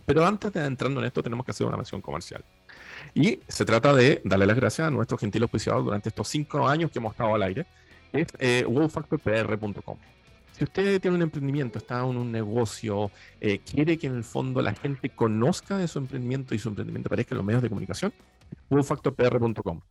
Pero 0.06 0.26
antes 0.26 0.52
de 0.52 0.66
entrando 0.66 1.00
en 1.00 1.08
esto, 1.08 1.24
tenemos 1.24 1.46
que 1.46 1.52
hacer 1.52 1.66
una 1.68 1.78
mención 1.78 2.02
comercial. 2.02 2.44
Y 3.14 3.40
se 3.48 3.66
trata 3.66 3.94
de 3.94 4.22
darle 4.24 4.46
las 4.46 4.56
gracias 4.56 4.88
a 4.88 4.92
nuestro 4.92 5.18
gentil 5.18 5.44
auspiciador 5.44 5.84
durante 5.84 6.10
estos 6.10 6.28
cinco 6.28 6.68
años 6.68 6.92
que 6.92 7.00
hemos 7.00 7.14
estado 7.14 7.34
al 7.36 7.44
aire, 7.44 7.66
es 8.14 8.28
eh. 8.40 8.66
Si 10.52 10.66
usted 10.66 11.02
tiene 11.02 11.16
un 11.16 11.24
emprendimiento, 11.24 11.80
está 11.80 12.02
en 12.02 12.18
un 12.18 12.32
negocio, 12.32 13.10
eh, 13.40 13.60
quiere 13.60 13.98
que 13.98 14.08
en 14.08 14.16
el 14.16 14.24
fondo 14.24 14.62
la 14.62 14.76
gente 14.76 15.10
conozca 15.10 15.78
de 15.78 15.88
su 15.88 15.98
emprendimiento 15.98 16.54
y 16.54 16.60
su 16.60 16.70
emprendimiento 16.70 17.08
aparezca 17.08 17.34
en 17.34 17.38
los 17.38 17.46
medios 17.46 17.64
de 17.64 17.70
comunicación, 17.70 18.14
wowfactorpr.com, 18.70 19.82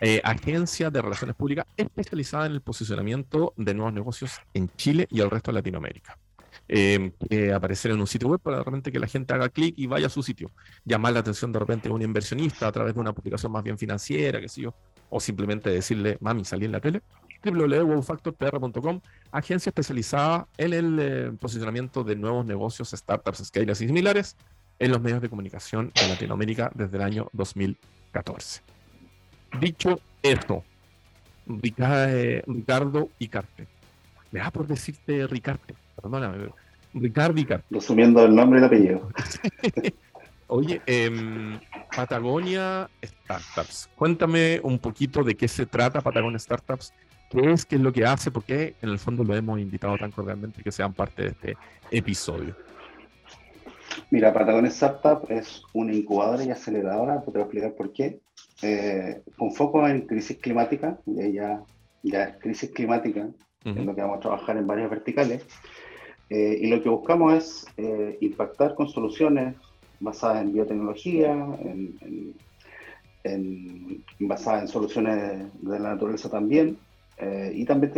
eh, 0.00 0.20
agencia 0.24 0.90
de 0.90 1.02
relaciones 1.02 1.36
públicas 1.36 1.66
especializada 1.76 2.46
en 2.46 2.52
el 2.52 2.60
posicionamiento 2.60 3.54
de 3.56 3.74
nuevos 3.74 3.92
negocios 3.92 4.40
en 4.52 4.68
Chile 4.76 5.06
y 5.10 5.20
el 5.20 5.30
resto 5.30 5.50
de 5.50 5.56
Latinoamérica. 5.56 6.18
Eh, 6.66 7.12
aparecer 7.54 7.90
en 7.90 8.00
un 8.00 8.06
sitio 8.06 8.28
web 8.28 8.40
para 8.40 8.58
de 8.58 8.64
repente 8.64 8.90
que 8.90 8.98
la 8.98 9.06
gente 9.06 9.34
haga 9.34 9.50
clic 9.50 9.74
y 9.76 9.86
vaya 9.86 10.06
a 10.06 10.10
su 10.10 10.22
sitio. 10.22 10.50
Llamar 10.84 11.12
la 11.12 11.20
atención 11.20 11.52
de 11.52 11.58
repente 11.58 11.88
a 11.88 11.92
un 11.92 12.02
inversionista 12.02 12.66
a 12.66 12.72
través 12.72 12.94
de 12.94 13.00
una 13.00 13.12
publicación 13.12 13.52
más 13.52 13.62
bien 13.62 13.76
financiera, 13.76 14.40
qué 14.40 14.48
sé 14.48 14.62
yo, 14.62 14.74
o 15.10 15.20
simplemente 15.20 15.70
decirle, 15.70 16.16
mami, 16.20 16.44
salí 16.44 16.64
en 16.64 16.72
la 16.72 16.80
tele. 16.80 17.02
www.wowfactorpr.com, 17.44 19.00
agencia 19.30 19.70
especializada 19.70 20.48
en 20.56 20.72
el 20.72 20.98
eh, 20.98 21.32
posicionamiento 21.38 22.02
de 22.02 22.16
nuevos 22.16 22.46
negocios, 22.46 22.90
startups, 22.90 23.44
scalers 23.44 23.80
y 23.82 23.86
similares 23.86 24.36
en 24.78 24.90
los 24.90 25.00
medios 25.00 25.20
de 25.20 25.28
comunicación 25.28 25.92
en 25.94 26.08
Latinoamérica 26.08 26.72
desde 26.74 26.96
el 26.96 27.02
año 27.02 27.28
2000 27.32 27.78
14. 28.14 28.62
Dicho 29.60 30.00
esto, 30.22 30.62
Ricardo 31.46 33.10
Icarte. 33.18 33.66
Me 34.30 34.40
da 34.40 34.50
por 34.50 34.66
decirte 34.66 35.26
Ricarte, 35.26 35.74
perdóname. 35.96 36.48
Ricardo 36.94 37.40
Icarte. 37.40 37.66
Resumiendo 37.70 38.24
el 38.24 38.34
nombre 38.34 38.58
y 38.58 38.62
el 38.62 38.66
apellido. 38.66 39.08
Oye, 40.46 40.80
em, 40.86 41.58
Patagonia 41.94 42.88
Startups. 43.02 43.90
Cuéntame 43.96 44.60
un 44.62 44.78
poquito 44.78 45.24
de 45.24 45.34
qué 45.34 45.48
se 45.48 45.66
trata 45.66 46.00
Patagonia 46.00 46.38
Startups. 46.38 46.92
¿Qué 47.30 47.52
es? 47.52 47.66
¿Qué 47.66 47.76
es 47.76 47.82
lo 47.82 47.92
que 47.92 48.04
hace? 48.04 48.30
¿Por 48.30 48.44
qué 48.44 48.74
en 48.80 48.90
el 48.90 48.98
fondo 49.00 49.24
lo 49.24 49.34
hemos 49.34 49.58
invitado 49.58 49.96
tan 49.98 50.12
cordialmente 50.12 50.62
que 50.62 50.70
sean 50.70 50.92
parte 50.92 51.22
de 51.22 51.28
este 51.30 51.56
episodio? 51.90 52.54
Mira, 54.10 54.32
Patagonia 54.32 54.70
Startup 54.70 55.24
es 55.28 55.62
una 55.72 55.92
incubadora 55.92 56.44
y 56.44 56.50
aceleradora, 56.50 57.22
te 57.22 57.30
voy 57.30 57.40
a 57.40 57.44
explicar 57.44 57.74
por 57.74 57.92
qué. 57.92 58.20
Eh, 58.62 59.22
con 59.36 59.52
foco 59.52 59.86
en 59.86 60.02
crisis 60.06 60.38
climática, 60.38 60.98
y 61.06 61.32
ya, 61.32 61.62
ya 62.02 62.24
es 62.24 62.36
crisis 62.38 62.70
climática, 62.70 63.28
en 63.64 63.86
lo 63.86 63.94
que 63.94 64.02
vamos 64.02 64.18
a 64.18 64.20
trabajar 64.20 64.56
en 64.56 64.66
varias 64.66 64.90
verticales. 64.90 65.44
Eh, 66.30 66.58
y 66.62 66.66
lo 66.68 66.82
que 66.82 66.88
buscamos 66.88 67.34
es 67.34 67.66
eh, 67.76 68.18
impactar 68.20 68.74
con 68.74 68.88
soluciones 68.88 69.54
basadas 70.00 70.42
en 70.42 70.52
biotecnología, 70.52 71.32
en, 71.32 72.34
en, 73.24 74.04
basadas 74.20 74.62
en 74.62 74.68
soluciones 74.68 75.52
de 75.62 75.78
la 75.78 75.90
naturaleza 75.90 76.30
también, 76.30 76.78
y 77.52 77.64
también 77.64 77.92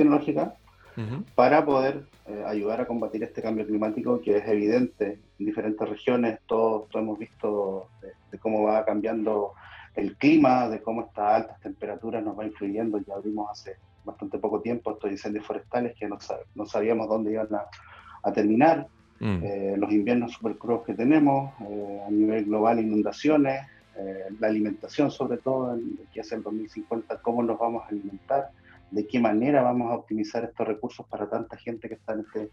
para 1.34 1.64
poder 1.64 2.06
eh, 2.26 2.42
ayudar 2.46 2.80
a 2.80 2.86
combatir 2.86 3.22
este 3.22 3.42
cambio 3.42 3.66
climático 3.66 4.20
que 4.20 4.38
es 4.38 4.48
evidente 4.48 5.18
en 5.38 5.46
diferentes 5.46 5.88
regiones. 5.88 6.40
Todos, 6.46 6.88
hemos 6.94 7.18
visto 7.18 7.88
de, 8.30 8.38
cómo 8.38 8.62
va 8.62 8.84
cambiando 8.84 9.52
el 9.94 10.16
clima, 10.16 10.68
de 10.68 10.80
cómo 10.80 11.02
estas 11.02 11.42
altas 11.42 11.60
temperaturas 11.60 12.24
nos 12.24 12.38
va 12.38 12.46
influyendo. 12.46 12.98
Ya 12.98 13.18
vimos 13.22 13.50
hace 13.50 13.76
bastante 14.04 14.38
poco 14.38 14.60
tiempo 14.60 14.92
estos 14.92 15.10
incendios 15.10 15.46
forestales 15.46 15.94
que 15.98 16.08
no, 16.08 16.18
no 16.54 16.66
sabíamos 16.66 17.08
dónde 17.08 17.32
iban 17.32 17.48
a, 18.22 18.32
terminar. 18.32 18.88
Mm. 19.20 19.38
Eh, 19.42 19.74
los 19.78 19.90
inviernos 19.92 20.32
super 20.32 20.56
crudos 20.58 20.84
que 20.84 20.94
tenemos, 20.94 21.52
eh, 21.62 22.02
a 22.06 22.10
nivel 22.10 22.44
global 22.44 22.80
inundaciones, 22.80 23.66
la 24.40 24.48
alimentación 24.48 25.10
sobre 25.10 25.38
todo, 25.38 25.74
que 26.12 26.20
es 26.20 26.30
el 26.30 26.42
2050, 26.42 27.18
cómo 27.22 27.42
nos 27.42 27.58
vamos 27.58 27.82
a 27.82 27.88
alimentar 27.88 28.50
de 28.90 29.06
qué 29.06 29.20
manera 29.20 29.62
vamos 29.62 29.90
a 29.90 29.96
optimizar 29.96 30.44
estos 30.44 30.66
recursos 30.66 31.06
para 31.06 31.28
tanta 31.28 31.56
gente 31.56 31.88
que 31.88 31.94
está 31.94 32.14
en 32.14 32.20
este, 32.20 32.50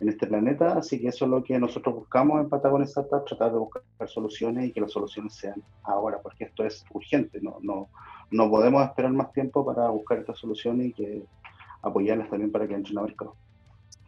en 0.00 0.08
este 0.08 0.26
planeta, 0.26 0.76
así 0.76 1.00
que 1.00 1.08
eso 1.08 1.24
es 1.24 1.30
lo 1.30 1.42
que 1.42 1.58
nosotros 1.58 1.94
buscamos 1.94 2.40
en 2.40 2.48
Patagonia 2.48 2.84
Startup, 2.84 3.24
tratar 3.24 3.52
de 3.52 3.58
buscar 3.58 3.82
soluciones 4.06 4.66
y 4.66 4.72
que 4.72 4.80
las 4.80 4.92
soluciones 4.92 5.34
sean 5.34 5.62
ahora, 5.82 6.20
porque 6.22 6.44
esto 6.44 6.64
es 6.64 6.84
urgente, 6.92 7.40
no, 7.40 7.58
no, 7.62 7.88
no 8.30 8.50
podemos 8.50 8.84
esperar 8.84 9.12
más 9.12 9.32
tiempo 9.32 9.64
para 9.64 9.88
buscar 9.88 10.18
estas 10.18 10.38
soluciones 10.38 10.88
y 10.88 10.92
que 10.92 11.22
apoyarlas 11.82 12.28
también 12.28 12.52
para 12.52 12.66
que 12.66 12.74
entren 12.74 12.98
a 12.98 13.02
mercado. 13.02 13.36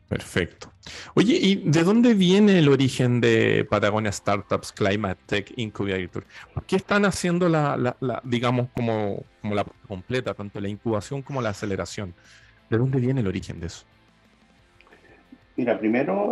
Perfecto. 0.09 0.73
Oye, 1.15 1.35
¿y 1.35 1.57
de 1.57 1.85
dónde 1.85 2.15
viene 2.15 2.59
el 2.59 2.69
origen 2.71 3.21
de 3.21 3.67
Patagonia 3.69 4.11
Startups 4.11 4.73
Climate 4.73 5.21
Tech 5.27 5.53
Incubator? 5.57 6.25
¿Por 6.55 6.65
qué 6.65 6.77
están 6.77 7.05
haciendo 7.05 7.47
la, 7.50 7.95
digamos, 8.25 8.69
como, 8.75 9.23
como 9.43 9.55
la 9.55 9.67
completa, 9.87 10.33
tanto 10.33 10.61
la 10.61 10.69
incubación 10.69 11.21
como 11.21 11.43
la 11.43 11.50
aceleración? 11.50 12.15
¿De 12.71 12.79
dónde 12.79 13.00
viene 13.00 13.21
el 13.21 13.27
origen 13.27 13.61
de 13.61 13.67
eso? 13.67 13.85
Mira, 15.57 15.79
primero, 15.79 16.31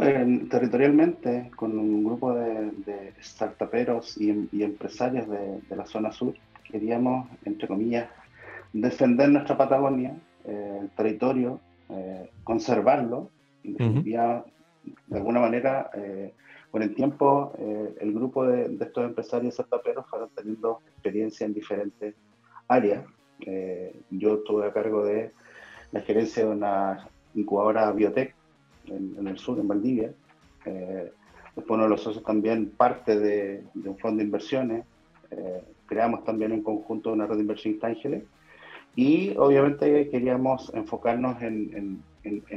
territorialmente, 0.49 1.51
con 1.55 1.79
un 1.79 2.03
grupo 2.03 2.33
de, 2.33 3.13
startuperos 3.21 4.17
y, 4.19 4.63
empresarios 4.63 5.29
de, 5.29 5.77
la 5.77 5.85
zona 5.85 6.13
sur, 6.13 6.33
queríamos, 6.65 7.29
entre 7.45 7.69
comillas, 7.69 8.09
defender 8.73 9.29
nuestra 9.29 9.57
Patagonia, 9.59 10.17
eh, 10.47 10.79
el 10.81 10.91
territorio, 10.91 11.61
eh, 11.91 12.31
conservarlo 12.45 13.31
de 13.75 15.17
alguna 15.17 15.41
manera, 15.41 15.91
eh, 15.95 16.33
con 16.71 16.83
el 16.83 16.95
tiempo, 16.95 17.53
eh, 17.59 17.95
el 18.01 18.13
grupo 18.13 18.47
de, 18.47 18.77
estos 18.81 19.05
empresarios 19.05 19.55
startuperos 19.55 20.07
fueron 20.09 20.29
teniendo 20.35 20.81
experiencia 20.93 21.47
en 21.47 21.55
diferentes 21.55 22.15
áreas. 22.69 23.05
Eh, 23.41 24.01
yo 24.11 24.37
estuve 24.37 24.67
a 24.67 24.73
cargo 24.73 25.05
de 25.05 25.31
la 25.93 26.01
gerencia 26.01 26.45
de 26.45 26.51
una 26.51 27.09
incubadora 27.35 27.91
biotech 27.93 28.35
en, 28.87 29.27
el 29.27 29.39
sur, 29.39 29.59
en 29.59 29.69
Valdivia. 29.69 30.13
después 30.65 31.71
uno 31.71 31.85
de 31.85 31.89
los 31.89 32.03
socios 32.03 32.25
también 32.25 32.71
parte 32.71 33.19
de, 33.19 33.65
un 33.75 33.99
fondo 33.99 34.19
de 34.19 34.25
inversiones. 34.25 34.85
creamos 35.87 36.25
también 36.25 36.53
en 36.53 36.63
conjunto 36.63 37.13
una 37.13 37.27
red 37.27 37.37
de 37.37 37.43
inversión 37.43 37.75
intangible. 37.75 38.25
Y 38.95 39.37
obviamente 39.37 40.09
queríamos 40.09 40.73
enfocarnos 40.75 41.43
en 41.43 41.71
en, 41.75 42.03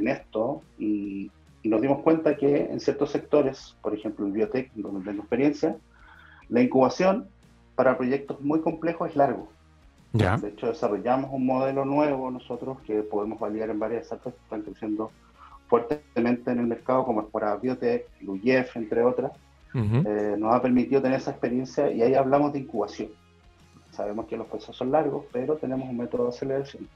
esto 0.07 0.61
y, 0.77 1.31
nos 1.63 1.81
dimos 1.81 1.99
cuenta 1.99 2.37
que 2.37 2.71
en 2.71 2.79
ciertos 2.79 3.11
sectores, 3.11 3.75
por 3.81 3.93
ejemplo 3.93 4.25
el 4.25 4.31
biotech, 4.31 4.71
donde 4.75 5.03
tengo 5.03 5.21
experiencia, 5.21 5.75
la 6.47 6.61
incubación 6.61 7.27
para 7.75 7.97
proyectos 7.97 8.39
muy 8.41 8.61
complejos 8.61 9.09
es 9.09 9.15
largo. 9.17 9.49
Ya. 10.13 10.37
De 10.37 10.49
hecho, 10.49 10.67
desarrollamos 10.67 11.31
un 11.33 11.45
modelo 11.45 11.85
nuevo 11.85 12.31
nosotros 12.31 12.79
que 12.87 13.03
podemos 13.03 13.39
validar 13.39 13.69
en 13.69 13.77
varias 13.77 14.05
startups 14.05 14.35
que 14.35 14.43
están 14.43 14.61
creciendo 14.61 15.11
fuertemente 15.67 16.49
en 16.51 16.59
el 16.59 16.67
mercado, 16.67 17.03
como 17.03 17.21
es 17.21 17.27
para 17.27 17.55
Biotech, 17.55 18.07
Luyef, 18.21 18.75
entre 18.75 19.03
otras. 19.03 19.31
Eh, 19.75 20.35
nos 20.37 20.55
ha 20.55 20.61
permitido 20.61 21.01
tener 21.01 21.19
esa 21.19 21.31
experiencia 21.31 21.91
y 21.91 22.01
ahí 22.01 22.15
hablamos 22.15 22.53
de 22.53 22.59
incubación. 22.59 23.09
Sabemos 23.91 24.25
que 24.25 24.37
los 24.37 24.47
procesos 24.47 24.75
son 24.75 24.91
largos, 24.91 25.25
pero 25.31 25.57
tenemos 25.57 25.87
un 25.87 25.97
método 25.97 26.23
de 26.23 26.29
aceleración. 26.29 26.87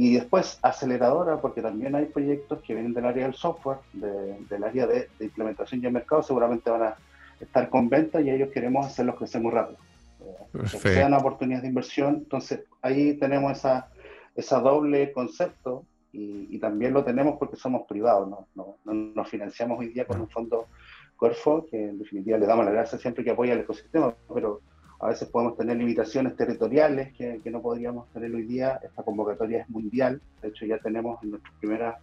Y 0.00 0.14
después 0.14 0.58
aceleradora, 0.62 1.42
porque 1.42 1.60
también 1.60 1.94
hay 1.94 2.06
proyectos 2.06 2.62
que 2.62 2.72
vienen 2.72 2.94
del 2.94 3.04
área 3.04 3.24
del 3.24 3.34
software, 3.34 3.80
del 3.92 4.64
área 4.64 4.86
de, 4.86 5.10
implementación 5.20 5.82
y 5.82 5.86
el 5.86 5.92
mercado, 5.92 6.22
seguramente 6.22 6.70
van 6.70 6.84
a 6.84 6.96
estar 7.38 7.68
con 7.68 7.90
venta 7.90 8.18
y 8.18 8.30
ellos 8.30 8.48
queremos 8.48 8.86
hacerlos 8.86 9.16
crecer 9.16 9.42
muy 9.42 9.52
rápido. 9.52 9.78
Eh, 10.20 10.62
que 10.72 10.78
sean 10.78 11.12
oportunidades 11.12 11.64
de 11.64 11.68
inversión. 11.68 12.14
Entonces 12.14 12.60
ahí 12.80 13.12
tenemos 13.18 13.52
esa, 13.52 13.90
esa 14.34 14.60
doble 14.60 15.12
concepto 15.12 15.84
y, 16.12 16.58
también 16.60 16.94
lo 16.94 17.04
tenemos 17.04 17.36
porque 17.38 17.56
somos 17.56 17.86
privados, 17.86 18.26
¿no? 18.26 18.48
No, 18.54 18.76
no 18.86 18.94
nos 18.94 19.28
financiamos 19.28 19.78
hoy 19.78 19.88
día 19.88 20.06
con 20.06 20.18
un 20.18 20.30
fondo 20.30 20.68
Corfo, 21.16 21.66
que 21.70 21.88
en 21.88 21.98
definitiva 21.98 22.38
le 22.38 22.46
damos 22.46 22.64
la 22.64 22.70
gracia 22.70 22.96
siempre 22.96 23.22
que 23.22 23.32
apoya 23.32 23.52
el 23.52 23.60
ecosistema, 23.60 24.14
pero 24.32 24.62
a 25.00 25.08
veces 25.08 25.28
podemos 25.28 25.56
tener 25.56 25.78
limitaciones 25.78 26.36
territoriales 26.36 27.12
que, 27.14 27.40
no 27.50 27.62
podríamos 27.62 28.06
tener 28.12 28.34
hoy 28.34 28.42
día. 28.42 28.78
Esta 28.82 29.02
convocatoria 29.02 29.62
es 29.62 29.70
mundial. 29.70 30.20
De 30.42 30.48
hecho, 30.48 30.66
ya 30.66 30.78
tenemos 30.78 31.22
en 31.22 31.30
nuestros 31.30 31.54
primeros 31.58 31.94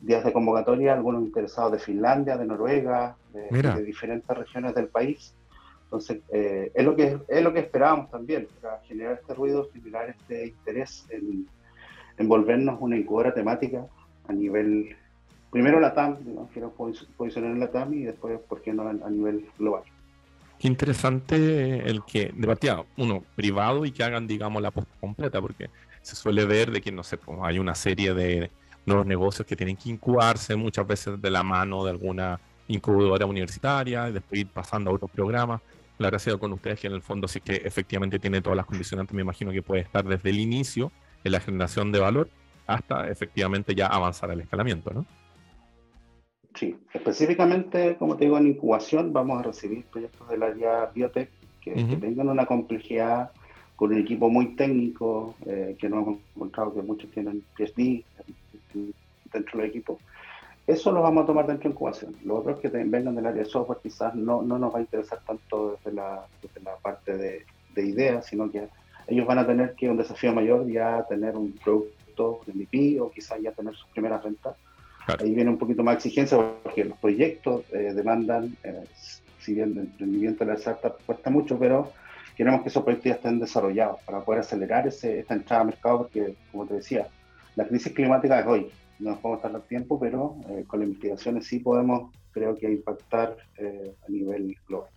días 0.00 0.24
de 0.24 0.32
convocatoria 0.32 0.94
algunos 0.94 1.22
interesados 1.22 1.72
de 1.72 1.78
Finlandia, 1.78 2.38
de 2.38 2.46
Noruega, 2.46 3.16
de, 3.34 3.84
diferentes 3.84 4.34
regiones 4.34 4.74
del 4.74 4.88
país. 4.88 5.34
Entonces, 5.84 6.20
eh, 6.32 6.72
es, 6.74 6.84
lo 6.84 6.96
que, 6.96 7.18
es 7.28 7.42
lo 7.42 7.52
que 7.52 7.60
esperábamos 7.60 8.10
también, 8.10 8.48
para 8.62 8.78
generar 8.80 9.14
este 9.20 9.34
ruido, 9.34 9.68
generar 9.72 10.08
este 10.08 10.46
interés 10.46 11.06
en, 11.10 11.46
en 12.16 12.28
volvernos 12.28 12.78
una 12.80 12.96
incubadora 12.96 13.34
temática 13.34 13.86
a 14.26 14.32
nivel, 14.32 14.96
primero 15.50 15.80
la 15.80 15.92
TAM, 15.92 16.16
quiero 16.52 16.72
posicionar 17.16 17.50
en 17.50 17.60
la 17.60 17.70
TAM 17.70 17.92
y 17.94 18.04
después, 18.04 18.38
¿por 18.40 18.62
qué 18.62 18.72
no 18.72 18.88
a 18.88 19.10
nivel 19.10 19.46
global? 19.58 19.82
Qué 20.58 20.66
interesante 20.66 21.88
el 21.88 22.02
que, 22.04 22.32
de 22.34 22.84
uno, 22.96 23.24
privado 23.36 23.84
y 23.84 23.92
que 23.92 24.02
hagan, 24.02 24.26
digamos, 24.26 24.60
la 24.60 24.72
post 24.72 24.88
completa, 25.00 25.40
porque 25.40 25.70
se 26.02 26.16
suele 26.16 26.44
ver 26.46 26.72
de 26.72 26.80
que, 26.80 26.90
no 26.90 27.04
sé, 27.04 27.16
pues, 27.16 27.38
hay 27.42 27.58
una 27.58 27.74
serie 27.74 28.12
de 28.12 28.50
nuevos 28.84 29.06
negocios 29.06 29.46
que 29.46 29.54
tienen 29.54 29.76
que 29.76 29.90
incubarse 29.90 30.56
muchas 30.56 30.86
veces 30.86 31.20
de 31.20 31.30
la 31.30 31.42
mano 31.42 31.84
de 31.84 31.90
alguna 31.90 32.40
incubadora 32.66 33.26
universitaria 33.26 34.08
y 34.08 34.12
después 34.12 34.40
ir 34.40 34.48
pasando 34.48 34.90
a 34.90 34.94
otros 34.94 35.10
programas. 35.10 35.60
La 35.98 36.10
gracia 36.10 36.36
con 36.36 36.52
ustedes 36.52 36.80
que 36.80 36.86
en 36.86 36.94
el 36.94 37.02
fondo 37.02 37.28
sí 37.28 37.40
que 37.40 37.56
efectivamente 37.56 38.18
tiene 38.18 38.40
todas 38.40 38.56
las 38.56 38.66
condicionantes, 38.66 39.14
me 39.14 39.22
imagino 39.22 39.52
que 39.52 39.62
puede 39.62 39.82
estar 39.82 40.04
desde 40.04 40.30
el 40.30 40.38
inicio 40.38 40.92
en 41.24 41.32
la 41.32 41.40
generación 41.40 41.92
de 41.92 41.98
valor 41.98 42.30
hasta 42.66 43.08
efectivamente 43.08 43.74
ya 43.74 43.86
avanzar 43.86 44.30
al 44.30 44.40
escalamiento, 44.40 44.92
¿no? 44.92 45.06
Sí, 46.58 46.76
específicamente, 46.92 47.94
como 48.00 48.16
te 48.16 48.24
digo, 48.24 48.36
en 48.36 48.48
incubación 48.48 49.12
vamos 49.12 49.38
a 49.38 49.42
recibir 49.44 49.84
proyectos 49.84 50.28
del 50.28 50.42
área 50.42 50.86
biotech 50.86 51.30
que, 51.60 51.70
tengan 52.00 52.30
una 52.30 52.46
complejidad 52.46 53.30
con 53.76 53.92
un 53.92 53.98
equipo 53.98 54.28
muy 54.28 54.56
técnico, 54.56 55.36
eh, 55.46 55.76
que 55.78 55.88
no 55.88 56.00
hemos 56.00 56.18
encontrado 56.34 56.74
que 56.74 56.82
muchos 56.82 57.10
tienen 57.12 57.44
PhD 57.56 58.02
dentro 59.32 59.60
del 59.60 59.68
equipo. 59.68 60.00
Eso 60.66 60.90
lo 60.90 61.00
vamos 61.00 61.22
a 61.22 61.26
tomar 61.26 61.46
dentro 61.46 61.68
de 61.68 61.74
incubación. 61.74 62.16
Los 62.24 62.40
otros 62.40 62.58
que 62.58 62.68
vengan 62.68 63.14
del 63.14 63.26
área 63.26 63.44
de 63.44 63.48
software 63.48 63.78
quizás 63.80 64.16
no, 64.16 64.42
no 64.42 64.58
nos 64.58 64.74
va 64.74 64.78
a 64.78 64.82
interesar 64.82 65.20
tanto 65.24 65.76
desde 65.76 65.94
la, 65.94 66.26
desde 66.42 66.60
la 66.62 66.74
parte 66.76 67.16
de, 67.16 67.46
de 67.72 67.86
ideas, 67.86 68.26
sino 68.26 68.50
que 68.50 68.66
ellos 69.06 69.26
van 69.28 69.38
a 69.38 69.46
tener 69.46 69.74
que 69.74 69.88
un 69.88 69.96
desafío 69.96 70.32
mayor 70.32 70.66
ya 70.66 71.06
tener 71.08 71.36
un 71.36 71.52
producto 71.52 72.40
de 72.46 72.52
MVP 72.52 73.00
o 73.00 73.12
quizás 73.12 73.40
ya 73.40 73.52
tener 73.52 73.76
sus 73.76 73.86
primeras 73.90 74.24
ventas 74.24 74.56
Ahí 75.18 75.34
viene 75.34 75.50
un 75.50 75.58
poquito 75.58 75.82
más 75.82 75.96
exigencia 75.96 76.36
porque 76.62 76.84
los 76.84 76.98
proyectos 76.98 77.64
eh, 77.72 77.92
demandan, 77.94 78.56
eh, 78.62 78.84
si 79.40 79.54
bien 79.54 79.72
el 79.72 79.78
emprendimiento 79.78 80.44
de 80.44 80.52
la 80.52 80.58
startup 80.58 80.96
cuesta 81.06 81.30
mucho, 81.30 81.58
pero 81.58 81.92
queremos 82.36 82.62
que 82.62 82.68
esos 82.68 82.82
proyectos 82.82 83.08
ya 83.08 83.14
estén 83.14 83.40
desarrollados 83.40 84.00
para 84.02 84.20
poder 84.20 84.40
acelerar 84.40 84.86
ese, 84.86 85.20
esta 85.20 85.34
entrada 85.34 85.62
al 85.62 85.68
mercado 85.68 85.98
porque, 85.98 86.34
como 86.52 86.66
te 86.66 86.74
decía, 86.74 87.08
la 87.56 87.66
crisis 87.66 87.92
climática 87.92 88.40
es 88.40 88.46
hoy. 88.46 88.70
No 88.98 89.10
nos 89.10 89.20
podemos 89.20 89.42
tardar 89.42 89.62
tiempo, 89.62 89.98
pero 89.98 90.36
eh, 90.50 90.64
con 90.66 90.80
las 90.80 90.88
investigaciones 90.88 91.46
sí 91.46 91.60
podemos, 91.60 92.12
creo 92.32 92.56
que, 92.56 92.70
impactar 92.70 93.36
a 93.58 94.10
nivel 94.10 94.56
global. 94.66 94.90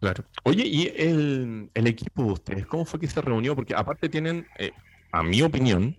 Claro. 0.00 0.24
Oye, 0.44 0.64
¿y 0.66 0.92
el, 0.96 1.70
el, 1.72 1.86
equipo 1.86 2.24
de 2.24 2.32
ustedes, 2.32 2.66
cómo 2.66 2.84
fue 2.84 3.00
que 3.00 3.06
se 3.06 3.20
reunió? 3.22 3.56
Porque 3.56 3.74
aparte 3.74 4.08
tienen, 4.08 4.46
a 5.12 5.22
mi 5.22 5.40
opinión, 5.42 5.96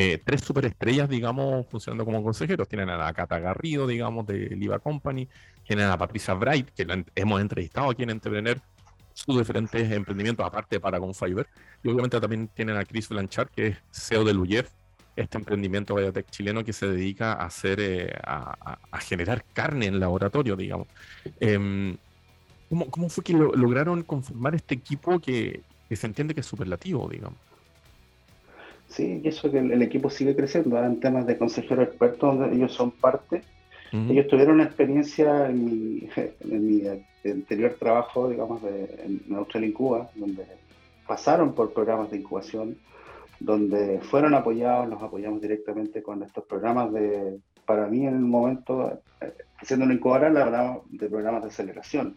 eh, 0.00 0.22
tres 0.24 0.42
superestrellas, 0.42 1.08
digamos, 1.08 1.66
funcionando 1.66 2.04
como 2.04 2.22
consejeros. 2.22 2.68
Tienen 2.68 2.88
a 2.88 2.96
la 2.96 3.12
Cata 3.12 3.40
Garrido, 3.40 3.84
digamos, 3.84 4.28
de 4.28 4.50
Liva 4.50 4.78
Company, 4.78 5.28
tienen 5.66 5.86
a 5.86 5.98
Patricia 5.98 6.34
Bright, 6.34 6.68
que 6.70 6.84
la 6.84 7.04
hemos 7.16 7.40
entrevistado 7.40 7.90
aquí 7.90 8.04
en 8.04 8.10
Entrepreneur, 8.10 8.60
sus 9.12 9.36
diferentes 9.36 9.90
emprendimientos, 9.90 10.46
aparte 10.46 10.78
para 10.78 11.00
con 11.00 11.14
Fiverr. 11.14 11.48
Y 11.82 11.88
obviamente 11.88 12.20
también 12.20 12.46
tienen 12.46 12.76
a 12.76 12.84
Chris 12.84 13.08
Blanchard, 13.08 13.48
que 13.48 13.66
es 13.66 13.78
CEO 13.90 14.22
de 14.22 14.34
Luyef, 14.34 14.70
este 15.16 15.36
emprendimiento 15.36 15.96
biotech 15.96 16.30
chileno 16.30 16.62
que 16.62 16.72
se 16.72 16.86
dedica 16.86 17.32
a 17.32 17.46
hacer, 17.46 17.80
eh, 17.80 18.12
a, 18.22 18.78
generar 19.00 19.44
carne 19.52 19.86
en 19.86 19.98
laboratorio, 19.98 20.54
digamos. 20.54 20.86
Em, 21.40 21.96
¿cómo, 22.68 23.08
fue 23.08 23.24
que 23.24 23.32
lograron 23.32 24.04
conformar 24.04 24.54
este 24.54 24.76
equipo 24.76 25.18
que, 25.18 25.60
que 25.88 25.96
se 25.96 26.06
entiende 26.06 26.34
que 26.34 26.40
es 26.42 26.46
superlativo, 26.46 27.08
digamos? 27.08 27.47
Sí, 28.88 29.20
y 29.22 29.28
eso 29.28 29.50
que 29.50 29.58
el, 29.58 29.82
equipo 29.82 30.10
sigue 30.10 30.34
creciendo. 30.34 30.82
en 30.82 31.00
temas 31.00 31.26
de 31.26 31.36
consejeros 31.36 31.88
expertos, 31.88 32.38
donde 32.38 32.56
ellos 32.56 32.72
son 32.72 32.90
parte. 32.90 33.42
Ellos 33.90 34.26
tuvieron 34.26 34.56
una 34.56 34.64
experiencia 34.64 35.48
en 35.48 35.64
mi, 35.64 36.08
en 36.40 36.66
mi 36.66 36.82
anterior 37.24 37.76
trabajo, 37.78 38.28
digamos, 38.28 38.62
de, 38.62 39.20
en 39.26 39.34
Australia 39.34 39.68
y 39.68 39.72
Cuba, 39.72 40.10
donde 40.14 40.44
pasaron 41.06 41.54
por 41.54 41.72
programas 41.72 42.10
de 42.10 42.18
incubación, 42.18 42.76
donde 43.40 44.00
fueron 44.00 44.34
apoyados, 44.34 44.88
los 44.88 45.02
apoyamos 45.02 45.40
directamente 45.40 46.02
con 46.02 46.22
estos 46.22 46.44
programas 46.44 46.92
de, 46.92 47.38
para 47.64 47.86
mí 47.86 48.06
en 48.06 48.14
el 48.14 48.20
momento, 48.20 49.00
eh, 49.22 49.32
siendo 49.62 49.86
una 49.86 49.94
incubadora, 49.94 50.28
hablamos 50.44 50.82
de 50.90 51.08
programas 51.08 51.42
de 51.42 51.48
aceleración. 51.48 52.16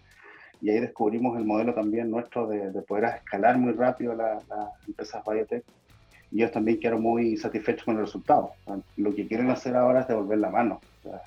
Y 0.62 0.70
ahí 0.70 0.80
descubrimos 0.80 1.38
el 1.38 1.46
modelo 1.46 1.74
también 1.74 2.12
nuestro 2.12 2.48
de, 2.48 2.70
poder 2.84 3.06
escalar 3.16 3.58
muy 3.58 3.74
rápido 3.74 4.14
las 4.14 4.44
empresas 4.88 5.24
biotech 5.26 5.64
ellos 6.38 6.52
también 6.52 6.80
quedaron 6.80 7.02
muy 7.02 7.38
satisfechos 7.38 7.84
con 7.84 7.96
el 7.96 8.02
resultado. 8.02 8.52
Lo 8.98 9.14
que 9.14 9.28
quieren 9.28 9.50
hacer 9.50 9.76
ahora 9.76 10.02
es 10.02 10.08
devolver 10.08 10.40
la 10.40 10.50
mano. 10.50 10.82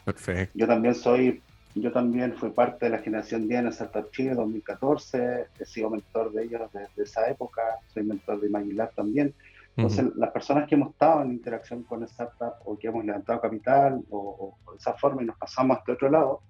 Perfecto. 0.05 0.53
Yo 0.57 0.67
también 0.67 0.95
soy, 0.95 1.43
yo 1.75 1.93
también 1.93 2.35
fui 2.35 2.51
parte 2.51 2.87
de 2.87 2.93
la 2.93 2.99
generación 2.99 3.49
10 3.49 3.61
en 3.61 3.67
Startup 3.69 4.11
Chile 4.13 4.35
2014, 4.35 5.47
he 5.59 5.65
sido 5.65 5.91
mentor 5.91 6.33
de 6.33 6.45
ellos 6.45 6.63
desde 6.73 7.03
esa 7.03 7.29
época, 7.29 7.63
soy 7.93 8.05
mentor 8.05 8.41
de 8.41 8.49
Magilab 8.49 8.95
también. 8.95 9.35
Entonces, 9.77 10.07
las 10.15 10.31
personas 10.31 10.69
que 10.69 10.77
hemos 10.77 10.91
estado 10.91 11.23
en 11.23 11.33
interacción 11.33 11.83
con 11.83 12.05
startup 12.05 12.55
o 12.65 12.79
que 12.79 12.87
hemos 12.87 13.05
levantado 13.05 13.41
capital 13.41 14.05
o, 14.09 14.55
de 14.71 14.77
esa 14.77 14.95
forma 14.95 15.23
y 15.23 15.27
nos 15.27 15.37
pasamos 15.37 15.77
a 15.77 15.81
este 15.81 15.93
otro 15.93 16.11
lado, 16.11 16.41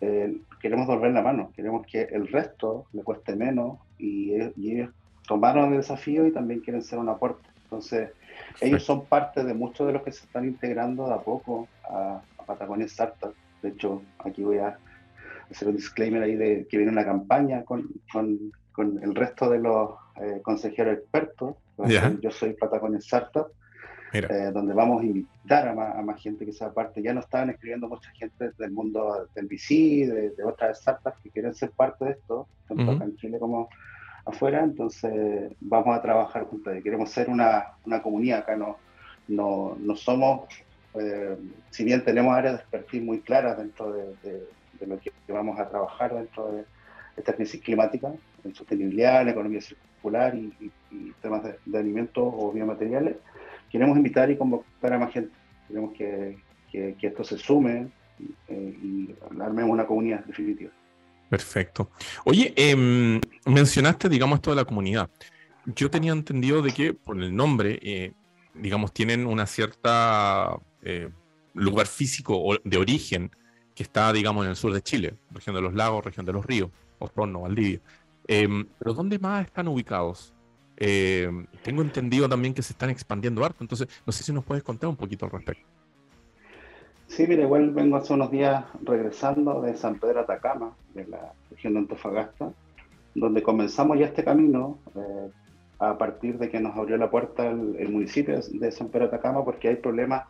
eh, 0.00 0.36
queremos 0.60 0.86
volver 0.86 1.12
la 1.12 1.22
mano, 1.22 1.50
queremos 1.54 1.84
que 1.86 2.02
el 2.02 2.28
resto 2.28 2.86
le 2.92 3.02
cueste 3.02 3.34
menos 3.34 3.78
y, 3.98 4.34
ellos 4.34 4.90
tomaron 5.26 5.72
el 5.72 5.78
desafío 5.78 6.26
y 6.26 6.32
también 6.32 6.60
quieren 6.60 6.82
ser 6.82 6.98
un 6.98 7.08
aporte. 7.08 7.48
Entonces, 7.74 8.10
ellos 8.60 8.84
son 8.84 9.06
parte 9.06 9.42
de 9.42 9.52
muchos 9.52 9.86
de 9.86 9.92
los 9.94 10.02
que 10.02 10.12
se 10.12 10.24
están 10.24 10.44
integrando 10.44 11.08
de 11.08 11.14
a 11.14 11.18
poco 11.18 11.68
a, 11.84 12.20
Patagonia 12.46 12.84
Startup. 12.86 13.34
De 13.62 13.70
hecho, 13.70 14.02
aquí 14.18 14.42
voy 14.42 14.58
a 14.58 14.78
hacer 15.50 15.66
un 15.66 15.76
disclaimer 15.76 16.22
ahí 16.22 16.36
de 16.36 16.66
que 16.68 16.76
viene 16.76 16.92
una 16.92 17.06
campaña 17.06 17.64
con, 17.64 17.88
con, 18.12 18.52
con 18.70 19.02
el 19.02 19.14
resto 19.14 19.48
de 19.48 19.60
los 19.60 19.92
eh, 20.20 20.40
consejeros 20.42 20.98
expertos. 20.98 21.56
Yo 22.20 22.30
soy 22.30 22.52
Patagonia 22.52 22.98
Startup, 22.98 23.46
eh, 24.12 24.50
donde 24.52 24.74
vamos 24.74 25.02
a 25.02 25.06
invitar 25.06 25.68
a 25.68 25.74
más, 25.74 26.22
gente 26.22 26.44
que 26.44 26.52
sea 26.52 26.70
parte. 26.70 27.02
Ya 27.02 27.14
nos 27.14 27.24
estaban 27.24 27.48
escribiendo 27.48 27.88
mucha 27.88 28.10
gente 28.10 28.50
del 28.58 28.70
mundo 28.70 29.26
del 29.34 29.46
VC, 29.46 30.34
de, 30.36 30.44
otras 30.44 30.80
startups 30.80 31.18
que 31.22 31.30
quieren 31.30 31.54
ser 31.54 31.70
parte 31.70 32.04
de 32.04 32.10
esto, 32.12 32.46
tanto 32.68 32.92
acá 32.92 33.04
en 33.04 33.16
Chile 33.16 33.38
como 33.38 33.70
afuera. 34.24 34.62
Entonces, 34.62 35.52
vamos 35.60 35.96
a 35.96 36.02
trabajar 36.02 36.44
juntos. 36.44 36.74
Queremos 36.82 37.10
ser 37.10 37.28
una, 37.28 37.74
una 37.84 38.02
comunidad 38.02 38.40
acá, 38.40 38.56
no, 38.56 38.76
no, 39.28 39.76
no 39.80 39.96
somos, 39.96 40.48
eh, 40.94 41.36
si 41.70 41.84
bien 41.84 42.04
tenemos 42.04 42.34
áreas 42.34 42.54
de 42.54 42.60
expertise 42.60 43.02
muy 43.02 43.20
claras 43.20 43.58
dentro 43.58 43.92
de, 43.92 44.46
de 44.80 44.86
lo 44.86 44.98
que 44.98 45.10
vamos 45.32 45.58
a 45.58 45.68
trabajar 45.68 46.14
dentro 46.14 46.52
de 46.52 46.64
esta 47.16 47.32
crisis 47.32 47.60
climática, 47.60 48.12
en 48.44 48.54
sostenibilidad, 48.54 49.22
en 49.22 49.28
economía 49.28 49.60
circular 49.60 50.34
y, 50.34 50.70
temas 51.20 51.42
de, 51.64 51.78
alimentos 51.78 52.32
o 52.36 52.52
biomateriales, 52.52 53.16
queremos 53.70 53.96
invitar 53.96 54.30
y 54.30 54.36
convocar 54.36 54.92
a 54.92 54.98
más 54.98 55.12
gente. 55.12 55.32
Queremos 55.66 55.92
que, 55.94 56.38
que, 56.70 56.96
esto 57.00 57.24
se 57.24 57.38
sume 57.38 57.88
eh, 58.48 58.78
y 58.82 59.14
armemos 59.40 59.72
una 59.72 59.86
comunidad 59.86 60.24
definitiva. 60.24 60.70
Perfecto. 61.34 61.90
Oye, 62.24 62.54
em, 62.56 63.20
mencionaste, 63.44 64.08
digamos, 64.08 64.36
esto 64.36 64.50
de 64.50 64.56
la 64.56 64.64
comunidad. 64.64 65.10
Yo 65.66 65.90
tenía 65.90 66.12
entendido 66.12 66.62
de 66.62 66.72
que 66.72 66.94
por 66.94 67.20
el 67.20 67.34
nombre, 67.34 67.80
eh, 67.82 68.12
digamos, 68.54 68.92
tienen 68.92 69.26
una 69.26 69.44
cierta 69.46 70.56
eh, 70.82 71.08
lugar 71.54 71.88
físico 71.88 72.56
de 72.62 72.76
origen 72.76 73.32
que 73.74 73.82
está, 73.82 74.12
digamos, 74.12 74.44
en 74.44 74.50
el 74.50 74.56
sur 74.56 74.72
de 74.72 74.80
Chile, 74.80 75.16
región 75.32 75.56
de 75.56 75.62
los 75.62 75.74
lagos, 75.74 76.04
región 76.04 76.24
de 76.24 76.34
los 76.34 76.46
ríos, 76.46 76.70
Osorno, 77.00 77.40
Valdivia. 77.40 77.80
Em, 78.28 78.64
pero 78.78 78.94
¿dónde 78.94 79.18
más 79.18 79.44
están 79.46 79.66
ubicados? 79.66 80.32
Em, 80.76 81.48
tengo 81.64 81.82
entendido 81.82 82.28
también 82.28 82.54
que 82.54 82.62
se 82.62 82.74
están 82.74 82.90
expandiendo 82.90 83.44
harto, 83.44 83.64
entonces 83.64 83.88
no 84.06 84.12
sé 84.12 84.22
si 84.22 84.32
nos 84.32 84.44
puedes 84.44 84.62
contar 84.62 84.88
un 84.88 84.96
poquito 84.96 85.24
al 85.24 85.32
respecto. 85.32 85.66
Sí, 87.14 87.28
mire, 87.28 87.42
igual 87.42 87.70
vengo 87.70 87.96
hace 87.96 88.12
unos 88.12 88.28
días 88.32 88.64
regresando 88.82 89.62
de 89.62 89.76
San 89.76 90.00
Pedro 90.00 90.22
Atacama, 90.22 90.74
de 90.94 91.06
la 91.06 91.32
región 91.48 91.74
de 91.74 91.78
Antofagasta, 91.78 92.52
donde 93.14 93.40
comenzamos 93.40 94.00
ya 94.00 94.06
este 94.06 94.24
camino 94.24 94.80
eh, 94.96 95.30
a 95.78 95.96
partir 95.96 96.38
de 96.38 96.48
que 96.50 96.58
nos 96.58 96.76
abrió 96.76 96.96
la 96.96 97.10
puerta 97.10 97.48
el, 97.48 97.88
municipio 97.88 98.40
de 98.40 98.72
San 98.72 98.88
Pedro 98.88 99.04
Atacama, 99.04 99.44
porque 99.44 99.68
hay 99.68 99.76
problemas 99.76 100.24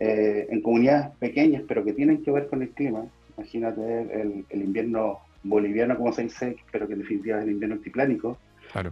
eh, 0.00 0.48
en 0.50 0.60
comunidades 0.60 1.16
pequeñas, 1.16 1.62
pero 1.66 1.82
que 1.82 1.94
tienen 1.94 2.22
que 2.22 2.30
ver 2.30 2.46
con 2.46 2.60
el 2.60 2.68
clima. 2.72 3.06
Imagínate 3.38 4.02
el, 4.20 4.44
el 4.50 4.62
invierno 4.62 5.20
boliviano, 5.42 5.96
como 5.96 6.12
se 6.12 6.24
dice, 6.24 6.56
pero 6.70 6.86
que 6.86 6.92
en 6.92 6.98
definitiva 6.98 7.38
es 7.38 7.44
el 7.44 7.52
invierno 7.52 7.76
altiplánico, 7.76 8.36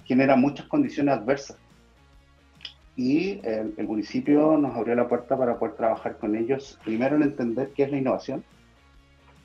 genera 0.07 0.37
muchas 0.37 0.65
condiciones 0.69 1.19
adversas. 1.19 1.59
Y 2.97 3.41
el, 3.45 3.75
municipio 3.87 4.59
nos 4.59 4.77
abrió 4.77 4.95
la 4.95 5.09
puerta 5.09 5.37
para 5.37 5.59
poder 5.59 5.75
trabajar 5.77 6.19
con 6.19 6.37
ellos, 6.37 6.79
primero 6.85 7.17
en 7.17 7.23
entender 7.23 7.71
qué 7.75 7.85
es 7.85 7.91
la 7.91 7.99
innovación, 7.99 8.45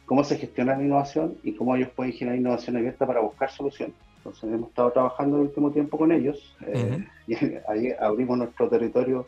cómo 0.05 0.23
se 0.23 0.37
gestiona 0.37 0.75
la 0.75 0.83
innovación 0.83 1.37
y 1.43 1.53
cómo 1.53 1.75
ellos 1.75 1.89
pueden 1.95 2.13
generar 2.13 2.39
innovación 2.39 2.77
abierta 2.77 3.07
para 3.07 3.21
buscar 3.21 3.49
soluciones. 3.51 3.95
Entonces 4.17 4.43
hemos 4.51 4.69
estado 4.69 4.91
trabajando 4.91 5.37
el 5.37 5.43
último 5.43 5.71
tiempo 5.71 5.97
con 5.97 6.11
ellos 6.11 6.55
eh, 6.65 7.05
y 7.27 7.35
ahí 7.67 7.91
abrimos 7.99 8.37
nuestro 8.37 8.67
territorio 8.67 9.27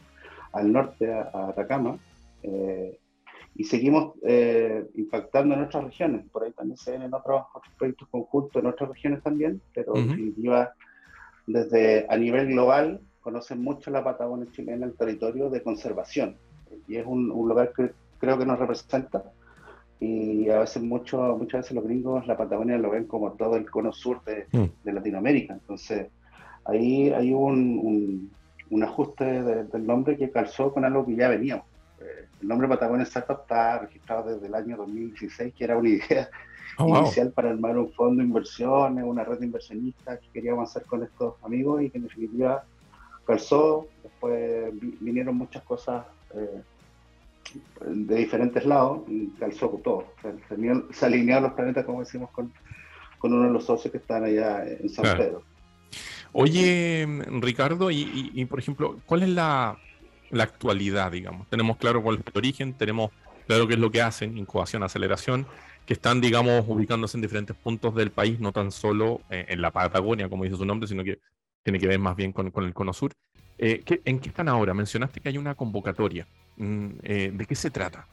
al 0.52 0.72
norte, 0.72 1.14
a, 1.14 1.50
Atacama, 1.50 2.00
eh, 2.42 2.98
y 3.56 3.64
seguimos 3.64 4.14
eh, 4.24 4.88
impactando 4.96 5.56
en 5.56 5.64
otras 5.64 5.84
regiones. 5.84 6.26
Por 6.32 6.44
ahí 6.44 6.52
también 6.52 6.78
se 6.78 6.92
ven 6.92 7.04
en 7.04 7.14
otros, 7.14 7.44
proyectos 7.78 8.08
conjuntos 8.10 8.62
en 8.62 8.68
otras 8.68 8.90
regiones 8.90 9.24
también, 9.24 9.62
pero 9.74 9.96
en 9.96 10.10
definitiva, 10.10 10.74
desde 11.48 12.06
a 12.10 12.18
nivel 12.18 12.48
global, 12.48 13.02
conocen 13.28 13.62
mucho 13.62 13.92
la 13.92 14.04
Patagonia 14.04 14.48
chilena, 14.52 14.86
el 14.86 14.94
territorio 14.94 15.50
de 15.50 15.62
conservación. 15.62 16.38
Y 16.88 16.96
es 16.96 17.06
un, 17.06 17.28
lugar 17.28 17.74
que 17.76 17.92
creo 18.20 18.38
que 18.38 18.46
nos 18.46 18.58
representa. 18.58 19.24
Y 20.00 20.50
a 20.50 20.60
veces, 20.60 20.82
mucho, 20.82 21.36
muchas 21.38 21.62
veces 21.62 21.76
los 21.76 21.84
gringos 21.84 22.26
la 22.26 22.38
Patagonia 22.38 22.78
lo 22.78 22.92
ven 22.92 23.06
como 23.06 23.34
todo 23.34 23.58
el 23.58 23.70
cono 23.70 23.92
sur 23.92 24.24
de, 24.24 24.46
mm. 24.52 24.66
de 24.84 24.94
Latinoamérica. 24.94 25.54
Entonces, 25.54 26.08
ahí 26.64 27.10
hay 27.10 27.34
un, 27.34 27.80
un, 27.84 28.32
un 28.70 28.84
ajuste 28.84 29.26
del 29.44 29.86
nombre 29.86 30.16
que 30.16 30.32
calzó 30.32 30.74
con 30.74 30.86
algo 30.86 31.06
que 31.06 31.16
ya 31.16 31.28
veníamos 31.28 31.66
el 32.42 32.48
nombre 32.48 32.68
Patagonia 32.68 33.04
Startup 33.04 33.40
está 33.42 33.80
registrado 33.80 34.34
desde 34.34 34.48
el 34.48 34.56
año 34.56 34.78
2016, 34.78 35.54
que 35.54 35.64
era 35.64 35.78
una 35.78 35.90
idea 35.90 36.30
oh, 36.78 37.00
inicial 37.00 37.32
para 37.32 37.50
armar 37.50 37.78
un 37.78 37.92
fondo 37.92 38.22
de 38.22 38.28
inversiones, 38.28 39.04
una 39.04 39.24
red 39.24 39.40
de 39.40 39.46
inversionistas 39.46 40.20
que 40.20 40.30
queríamos 40.30 40.70
hacer 40.70 40.88
con 40.88 41.04
estos 41.04 41.36
amigos 41.44 41.82
y 41.82 41.90
que 41.90 41.98
en 41.98 42.04
definitiva 42.04 42.64
calzó. 43.28 43.88
Después 44.02 44.72
vinieron 45.00 45.36
muchas 45.36 45.62
cosas 45.64 46.06
eh, 46.34 46.64
de 47.86 48.16
diferentes 48.16 48.66
lados 48.66 49.02
y 49.08 49.28
calzó 49.40 49.70
con 49.70 49.84
todo. 49.84 50.14
se, 50.92 51.06
alinearon 51.06 51.44
los 51.44 51.54
planetas, 51.54 51.86
como 51.86 52.00
decimos, 52.00 52.32
con, 52.32 52.52
uno 53.22 53.44
de 53.44 53.50
los 53.52 53.66
socios 53.66 53.92
que 53.92 53.98
están 53.98 54.24
allá 54.24 54.66
en 54.66 54.90
San 54.90 55.18
Pedro. 55.18 55.44
Oye, 56.32 57.06
Ricardo, 57.42 57.92
y, 57.92 58.46
por 58.46 58.60
ejemplo, 58.60 59.00
¿cuál 59.06 59.24
es 59.24 59.30
la, 59.30 59.78
la 60.30 60.44
actualidad, 60.44 61.12
digamos. 61.12 61.48
Tenemos 61.50 61.78
claro 61.78 62.02
cuál 62.02 62.18
es 62.18 62.22
el 62.26 62.38
origen, 62.38 62.74
tenemos 62.74 63.12
claro 63.48 63.68
qué 63.68 63.74
es 63.74 63.80
lo 63.80 63.92
que 63.92 64.02
hacen, 64.02 64.38
incubación, 64.38 64.84
aceleración, 64.84 65.48
que 65.86 65.94
están, 65.94 66.20
digamos, 66.20 66.66
ubicándose 66.68 67.18
en 67.18 67.22
diferentes 67.22 67.56
puntos 67.56 67.96
del 67.96 68.12
país, 68.12 68.40
no 68.40 68.52
tan 68.52 68.72
solo 68.72 69.22
eh, 69.30 69.46
en 69.50 69.62
la 69.62 69.72
Patagonia, 69.72 70.30
como 70.30 70.44
dice 70.44 70.58
su 70.58 70.66
nombre, 70.66 70.88
sino 70.88 71.04
que 71.04 71.20
tiene 71.68 71.80
que 71.80 71.88
ver 71.88 72.00
más 72.00 72.16
bien 72.16 72.32
con, 72.32 72.50
el 72.64 72.74
Cono 72.74 72.94
Sur. 72.94 73.12
Eh, 73.58 73.84
¿En 74.06 74.20
qué 74.20 74.30
están 74.30 74.48
ahora? 74.48 74.74
Mencionaste 74.74 75.20
que 75.20 75.28
hay 75.28 75.38
una 75.38 75.54
convocatoria. 75.54 76.26
Mm, 76.56 76.88
eh, 77.04 77.32
¿De 77.34 77.46
qué 77.46 77.56
se 77.56 77.70
trata? 77.72 78.08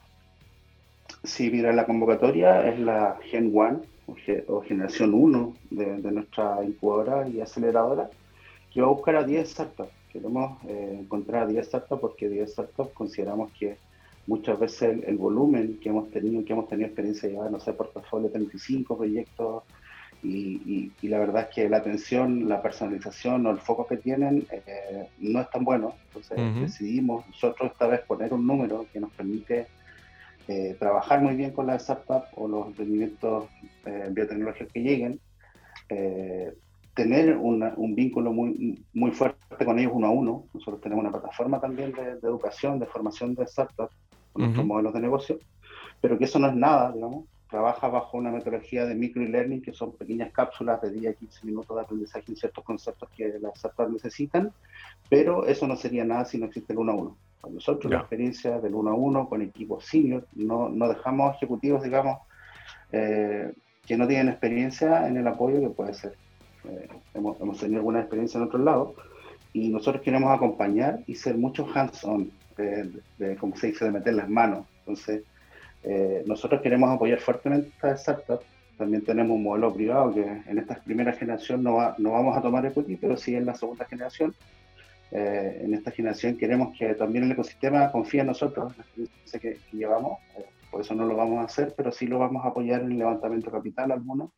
Sí, 1.23 1.49
mira, 1.49 1.71
la 1.71 1.85
convocatoria 1.85 2.67
es 2.67 2.77
la 2.81 3.17
Gen 3.23 3.51
1 3.53 3.81
o, 4.49 4.61
Generación 4.61 5.13
1 5.13 5.53
de, 5.69 6.01
de, 6.01 6.11
nuestra 6.11 6.65
incubadora 6.65 7.29
y 7.29 7.39
aceleradora, 7.39 8.09
que 8.73 8.81
va 8.81 8.87
a 8.87 8.89
buscar 8.89 9.15
a 9.15 9.23
10 9.23 9.49
startups 9.49 9.93
queremos 10.11 10.61
eh, 10.67 10.97
encontrar 10.99 11.43
a 11.43 11.47
10 11.47 11.65
startups 11.65 12.01
porque 12.01 12.27
10 12.27 12.51
startups 12.51 12.91
consideramos 12.93 13.51
que 13.53 13.77
muchas 14.27 14.59
veces 14.59 15.01
el, 15.05 15.17
volumen 15.17 15.79
que 15.81 15.89
hemos 15.89 16.09
tenido, 16.09 16.43
que 16.43 16.51
hemos 16.51 16.67
tenido 16.67 16.87
experiencia 16.87 17.27
de 17.27 17.35
llevar, 17.35 17.51
no 17.51 17.59
sé, 17.59 17.71
portafolio 17.71 18.27
de 18.27 18.33
35 18.33 18.97
proyectos 18.97 19.63
y, 20.25 21.07
la 21.07 21.19
verdad 21.19 21.43
es 21.43 21.55
que 21.55 21.69
la 21.69 21.77
atención, 21.77 22.49
la 22.49 22.61
personalización 22.61 23.45
o 23.45 23.51
el 23.51 23.59
foco 23.59 23.85
que 23.87 23.97
tienen 23.97 24.45
eh, 24.51 25.07
no 25.19 25.41
es 25.41 25.49
tan 25.49 25.63
bueno. 25.63 25.95
Entonces 26.07 26.37
decidimos 26.61 27.27
nosotros 27.27 27.71
esta 27.71 27.87
vez 27.87 28.01
poner 28.01 28.33
un 28.33 28.45
número 28.45 28.85
que 28.91 28.99
nos 28.99 29.11
permite 29.11 29.67
eh, 30.47 30.75
trabajar 30.79 31.21
muy 31.21 31.35
bien 31.35 31.51
con 31.51 31.67
las 31.67 31.83
startups 31.83 32.27
o 32.35 32.47
los 32.47 32.67
emprendimientos 32.67 33.45
biotecnológicos 34.11 34.73
que 34.73 34.81
lleguen, 34.81 35.19
tener 36.95 37.37
un 37.37 37.93
vínculo 37.93 38.31
muy, 38.31 38.83
muy 38.93 39.11
fuerte 39.11 39.65
con 39.65 39.77
ellos 39.77 39.91
uno 39.93 40.07
a 40.07 40.11
uno. 40.11 40.45
Nosotros 40.53 40.81
tenemos 40.81 41.03
una 41.03 41.11
plataforma 41.11 41.59
también 41.59 41.91
de, 41.91 42.27
educación, 42.27 42.79
de 42.79 42.85
formación 42.87 43.35
de 43.35 43.45
startups, 43.45 43.93
con 44.33 44.43
nuestros 44.43 44.65
modelos 44.65 44.93
de 44.93 45.01
negocio, 45.01 45.39
pero 46.01 46.17
que 46.17 46.23
eso 46.23 46.39
no 46.39 46.47
es 46.47 46.55
nada, 46.55 46.91
digamos. 46.91 47.25
Trabaja 47.55 47.87
bajo 47.87 48.17
una 48.17 48.31
metodología 48.31 48.85
de 48.85 48.95
micro-learning, 48.95 49.61
que 49.61 49.71
son 49.71 49.93
pequeñas 49.93 50.33
cápsulas 50.33 50.81
de 50.81 50.91
10 50.91 51.13
a 51.13 51.17
15 51.17 51.45
minutos 51.45 51.73
de 51.73 51.83
aprendizaje 51.83 52.25
en 52.27 52.35
ciertos 52.35 52.65
conceptos 52.65 53.09
que 53.15 53.39
las 53.39 53.57
startups 53.57 53.93
necesitan, 53.93 54.51
pero 55.09 55.45
eso 55.45 55.65
no 55.65 55.77
sería 55.77 56.03
nada 56.03 56.25
si 56.25 56.37
no 56.37 56.47
existe 56.47 56.73
el 56.73 56.79
uno 56.79 56.91
a 56.91 56.95
uno. 56.95 57.17
nosotros 57.49 57.89
la 57.93 57.99
experiencia 57.99 58.59
del 58.59 58.75
uno 58.75 58.91
a 58.91 58.93
uno 58.93 59.29
con 59.29 59.41
equipos 59.41 59.85
senior, 59.85 60.27
no, 60.35 60.67
no 60.67 60.89
dejamos 60.89 61.37
ejecutivos, 61.37 61.81
digamos, 61.81 62.19
eh, 62.91 63.53
que 63.87 63.95
no 63.95 64.05
tienen 64.05 64.27
experiencia 64.27 65.07
en 65.07 65.15
el 65.15 65.25
apoyo 65.25 65.61
que 65.61 65.69
puede 65.69 65.93
ser 65.93 66.17
eh, 66.67 66.89
hemos, 67.13 67.57
tenido 67.57 67.79
alguna 67.79 68.01
experiencia 68.01 68.37
en 68.37 68.47
otros 68.47 68.63
lados, 68.63 68.95
y 69.53 69.69
nosotros 69.69 70.03
queremos 70.03 70.29
acompañar 70.35 70.99
y 71.07 71.15
ser 71.15 71.37
mucho 71.37 71.65
hands-on, 71.73 72.31
de, 72.57 73.37
como 73.39 73.55
se 73.55 73.67
dice, 73.67 73.85
de 73.85 73.91
meter 73.91 74.15
las 74.15 74.27
manos. 74.27 74.65
Entonces, 74.79 75.23
eh, 75.87 76.23
nosotros 76.25 76.61
queremos 76.61 76.89
apoyar 76.89 77.19
fuertemente 77.19 77.69
a 77.81 77.91
esta 77.91 78.13
startup. 78.13 78.41
También 78.77 79.03
tenemos 79.03 79.35
un 79.35 79.43
modelo 79.43 79.73
privado 79.73 80.13
que 80.13 80.21
en 80.23 80.57
esta 80.57 80.75
primera 80.75 81.13
generación 81.13 81.63
no, 81.63 81.77
no 81.97 82.11
vamos 82.11 82.35
a 82.37 82.41
tomar 82.41 82.65
equity, 82.65 82.97
pero 82.97 83.15
sí 83.15 83.35
en 83.35 83.45
la 83.45 83.55
segunda 83.55 83.85
generación. 83.85 84.33
Eh, 85.11 85.61
en 85.63 85.73
esta 85.73 85.91
generación 85.91 86.35
queremos 86.37 86.77
que 86.77 86.93
también 86.95 87.23
el 87.23 87.31
ecosistema 87.31 87.91
confíe 87.91 88.21
en 88.21 88.27
nosotros, 88.27 88.75
la 88.75 88.83
experiencia 88.83 89.39
que, 89.39 89.57
llevamos. 89.71 90.19
Eh, 90.37 90.45
por 90.71 90.81
eso 90.81 90.93
no 90.93 91.05
lo 91.05 91.15
vamos 91.15 91.39
a 91.39 91.43
hacer, 91.43 91.73
pero 91.77 91.91
sí 91.91 92.07
lo 92.07 92.19
vamos 92.19 92.43
a 92.43 92.49
apoyar 92.49 92.81
en 92.81 92.91
el 92.91 92.97
levantamiento 92.97 93.51
capital 93.51 93.91
algunos. 93.91 94.31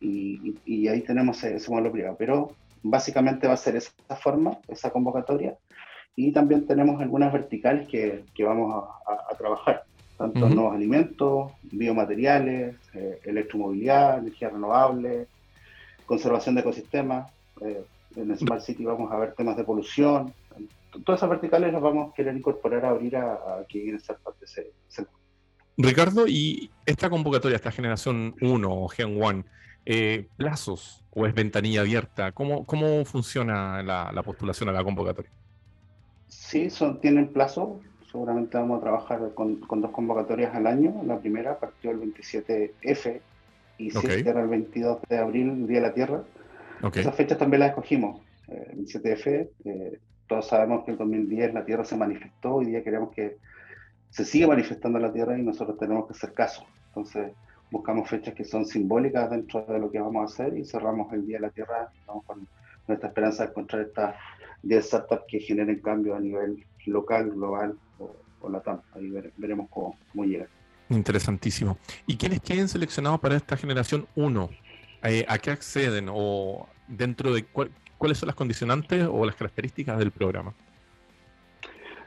Y, 0.00 0.54
y, 0.64 0.88
ahí 0.88 1.00
tenemos 1.02 1.42
ese 1.42 1.70
modelo 1.70 1.92
privado. 1.92 2.16
Pero 2.18 2.52
básicamente 2.82 3.46
va 3.46 3.54
a 3.54 3.58
ser 3.58 3.76
esa 3.76 3.92
forma, 4.16 4.58
esa 4.68 4.90
convocatoria. 4.90 5.58
Y 6.14 6.32
también 6.32 6.66
tenemos 6.66 7.00
algunas 7.00 7.32
verticales 7.32 7.86
que, 7.88 8.24
que 8.34 8.44
vamos 8.44 8.84
a, 9.06 9.36
trabajar, 9.36 9.84
tanto 10.16 10.48
nuevos 10.48 10.74
alimentos, 10.74 11.52
biomateriales, 11.62 12.76
eh, 12.94 13.20
electromovilidad, 13.24 14.18
energía 14.18 14.50
renovable, 14.50 15.26
conservación 16.06 16.54
de 16.54 16.60
ecosistemas. 16.62 17.30
Eh, 17.60 17.84
en 18.16 18.36
Smart 18.38 18.62
City 18.62 18.84
vamos 18.84 19.12
a 19.12 19.18
ver 19.18 19.34
temas 19.34 19.56
de 19.56 19.64
polución. 19.64 20.32
Todas 21.04 21.18
esas 21.18 21.28
verticales 21.28 21.72
las 21.72 21.82
vamos 21.82 22.10
a 22.10 22.14
querer 22.14 22.34
incorporar 22.34 22.84
a 22.86 22.90
abrir 22.90 23.16
a, 23.16 23.32
a 23.32 23.64
quien 23.68 23.90
en 23.90 23.96
esa 23.96 24.16
parte 24.16 24.46
se, 24.46 24.72
Ricardo, 25.78 26.26
y 26.26 26.70
esta 26.86 27.10
convocatoria, 27.10 27.56
esta 27.56 27.70
generación 27.70 28.34
1 28.40 28.68
o 28.70 28.88
Gen 28.88 29.22
1, 29.22 29.44
eh, 29.84 30.26
plazos 30.36 31.04
o 31.10 31.26
es 31.26 31.34
ventanilla 31.34 31.82
abierta? 31.82 32.32
¿Cómo, 32.32 32.64
cómo 32.64 33.04
funciona 33.04 33.82
la, 33.82 34.22
postulación 34.22 34.68
a 34.70 34.72
la 34.72 34.82
convocatoria? 34.82 35.30
Sí, 36.28 36.70
son, 36.70 37.00
tienen 37.00 37.28
plazo. 37.28 37.80
Seguramente 38.16 38.56
vamos 38.56 38.78
a 38.78 38.80
trabajar 38.80 39.34
con, 39.34 39.60
dos 39.60 39.90
convocatorias 39.90 40.54
al 40.54 40.66
año. 40.66 41.02
La 41.04 41.18
primera 41.18 41.58
partió 41.58 41.90
el 41.90 42.00
27F 42.00 43.20
y 43.76 43.90
se 43.90 44.22
cierra 44.22 44.40
el 44.40 44.48
22 44.48 45.02
de 45.06 45.18
abril, 45.18 45.66
Día 45.66 45.82
de 45.82 45.86
la 45.88 45.92
Tierra. 45.92 46.22
Esas 46.94 47.14
fechas 47.14 47.36
también 47.36 47.60
las 47.60 47.68
escogimos. 47.68 48.22
Eh, 48.48 48.68
el 48.72 48.86
27F, 48.86 49.50
eh, 49.66 49.98
todos 50.26 50.48
sabemos 50.48 50.86
que 50.86 50.92
en 50.92 50.96
2010 50.96 51.52
la 51.52 51.66
Tierra 51.66 51.84
se 51.84 51.94
manifestó. 51.94 52.54
Hoy 52.54 52.64
día 52.64 52.82
queremos 52.82 53.10
que 53.12 53.36
se 54.08 54.24
siga 54.24 54.46
manifestando 54.46 54.98
la 54.98 55.12
Tierra 55.12 55.38
y 55.38 55.42
nosotros 55.42 55.76
tenemos 55.78 56.06
que 56.06 56.14
hacer 56.14 56.32
caso. 56.32 56.64
Entonces, 56.88 57.32
buscamos 57.70 58.08
fechas 58.08 58.32
que 58.32 58.44
son 58.44 58.64
simbólicas 58.64 59.28
dentro 59.28 59.60
de 59.66 59.78
lo 59.78 59.90
que 59.90 60.00
vamos 60.00 60.22
a 60.22 60.32
hacer 60.32 60.56
y 60.56 60.64
cerramos 60.64 61.12
el 61.12 61.26
Día 61.26 61.36
de 61.36 61.42
la 61.42 61.50
Tierra 61.50 61.90
Estamos 62.00 62.24
con 62.24 62.48
nuestra 62.88 63.08
esperanza 63.10 63.44
de 63.44 63.50
encontrar 63.50 63.82
estas 63.82 64.14
10 64.66 64.84
startups 64.84 65.24
que 65.28 65.40
generen 65.40 65.80
cambio 65.80 66.14
a 66.14 66.20
nivel 66.20 66.64
local, 66.86 67.30
global 67.30 67.78
o, 67.98 68.14
o 68.40 68.48
latam. 68.48 68.80
Ahí 68.94 69.10
veremos 69.36 69.68
cómo, 69.70 69.96
cómo 70.12 70.24
llega. 70.24 70.48
Interesantísimo. 70.88 71.78
¿Y 72.06 72.16
quiénes 72.16 72.40
queden 72.40 72.68
seleccionados 72.68 73.20
para 73.20 73.36
esta 73.36 73.56
generación 73.56 74.06
1? 74.14 74.50
Eh, 75.04 75.24
¿A 75.28 75.38
qué 75.38 75.50
acceden 75.50 76.08
o 76.10 76.68
dentro 76.88 77.34
de 77.34 77.44
cuáles 77.98 78.18
son 78.18 78.28
las 78.28 78.36
condicionantes 78.36 79.06
o 79.10 79.24
las 79.24 79.34
características 79.34 79.98
del 79.98 80.10
programa? 80.10 80.54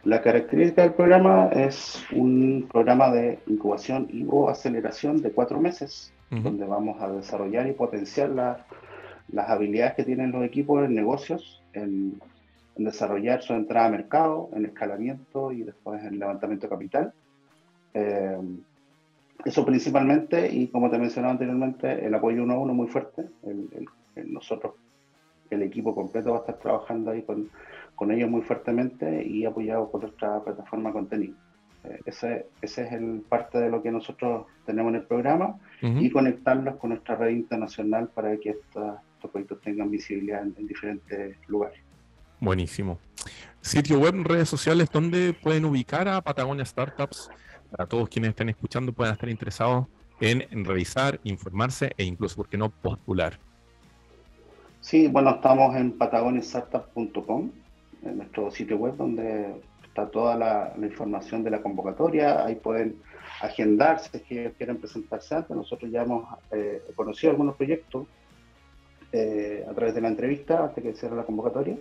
La 0.03 0.21
característica 0.21 0.83
del 0.83 0.93
programa 0.93 1.49
es 1.51 2.05
un 2.13 2.67
programa 2.71 3.11
de 3.11 3.39
incubación 3.47 4.07
y 4.11 4.25
o 4.29 4.49
aceleración 4.49 5.21
de 5.21 5.31
cuatro 5.31 5.59
meses, 5.59 6.13
donde 6.29 6.65
vamos 6.65 7.01
a 7.01 7.11
desarrollar 7.11 7.67
y 7.67 7.73
potenciar 7.73 8.29
las 8.29 9.49
habilidades 9.49 9.95
que 9.95 10.03
tienen 10.03 10.31
los 10.31 10.43
equipos 10.45 10.85
en 10.85 10.95
negocios, 10.95 11.61
en, 11.73 12.21
desarrollar 12.85 13.41
su 13.41 13.53
entrada 13.53 13.87
a 13.87 13.91
mercado, 13.91 14.49
en 14.53 14.65
escalamiento 14.65 15.51
y 15.51 15.63
después 15.63 16.03
en 16.03 16.19
levantamiento 16.19 16.67
de 16.67 16.69
capital. 16.69 17.13
Eh, 17.93 18.37
eso 19.45 19.65
principalmente, 19.65 20.53
y 20.53 20.67
como 20.67 20.89
te 20.89 20.97
mencionaba 20.97 21.33
anteriormente, 21.33 22.05
el 22.05 22.13
apoyo 22.13 22.43
uno 22.43 22.55
a 22.55 22.59
uno 22.59 22.73
muy 22.73 22.87
fuerte. 22.87 23.25
nosotros, 24.25 24.73
el 25.49 25.63
equipo 25.63 25.95
completo 25.95 26.31
va 26.31 26.37
a 26.37 26.39
estar 26.41 26.59
trabajando 26.59 27.11
ahí 27.11 27.23
con 27.23 27.49
con 27.99 28.13
ellos 28.13 28.29
muy 28.29 28.43
fuertemente 28.43 29.27
y 29.27 29.43
apoyado 29.43 29.91
por 29.91 29.99
nuestra 29.99 30.41
plataforma 30.41 30.93
contenido. 30.93 31.35
Eh, 31.83 31.99
ese, 32.05 32.45
ese, 32.61 32.83
es 32.83 32.93
el 32.93 33.25
parte 33.27 33.59
de 33.59 33.69
lo 33.69 33.83
que 33.83 33.91
nosotros 33.91 34.45
tenemos 34.65 34.91
en 34.91 35.01
el 35.01 35.03
programa 35.03 35.59
y 35.81 36.09
conectarlos 36.09 36.77
con 36.77 36.91
nuestra 36.91 37.15
red 37.15 37.31
internacional 37.31 38.07
para 38.07 38.37
que 38.37 38.51
estos 38.51 38.99
proyectos 39.33 39.59
tengan 39.59 39.91
visibilidad 39.91 40.43
en, 40.43 40.65
diferentes 40.65 41.35
lugares. 41.49 41.81
Buenísimo. 42.39 42.99
Sitio 43.61 43.99
web, 43.99 44.15
redes 44.23 44.47
sociales, 44.47 44.89
¿dónde 44.91 45.33
pueden 45.33 45.65
ubicar 45.65 46.07
a 46.07 46.21
Patagonia 46.21 46.63
Startups? 46.63 47.29
Para 47.69 47.85
todos 47.85 48.07
quienes 48.07 48.29
estén 48.29 48.49
escuchando 48.49 48.93
puedan 48.93 49.13
estar 49.13 49.29
interesados 49.29 49.87
en, 50.21 50.65
revisar, 50.65 51.19
informarse 51.23 51.91
e 51.97 52.03
incluso, 52.03 52.37
¿por 52.37 52.47
qué 52.47 52.57
no, 52.57 52.69
postular? 52.69 53.37
Sí, 54.79 55.07
bueno, 55.07 55.31
estamos 55.31 55.75
en 55.75 55.97
patagoniastartup.com 55.97 57.51
en 58.03 58.17
nuestro 58.17 58.49
sitio 58.49 58.77
web 58.77 58.95
donde 58.95 59.61
está 59.83 60.07
toda 60.09 60.35
la, 60.35 60.73
información 60.81 61.43
de 61.43 61.51
la 61.51 61.61
convocatoria. 61.61 62.45
Ahí 62.45 62.55
pueden 62.55 62.95
agendarse 63.41 64.19
si 64.19 64.23
quieren 64.57 64.77
presentarse 64.77 65.35
antes. 65.35 65.55
Nosotros 65.55 65.91
ya 65.91 66.03
hemos 66.03 66.25
eh, 66.51 66.81
conocido 66.95 67.31
algunos 67.31 67.55
proyectos 67.55 68.07
eh, 69.11 69.65
a 69.69 69.73
través 69.73 69.93
de 69.93 70.01
la 70.01 70.07
entrevista 70.07 70.63
antes 70.63 70.81
que 70.81 70.93
cierre 70.93 71.17
la 71.17 71.23
convocatoria. 71.23 71.75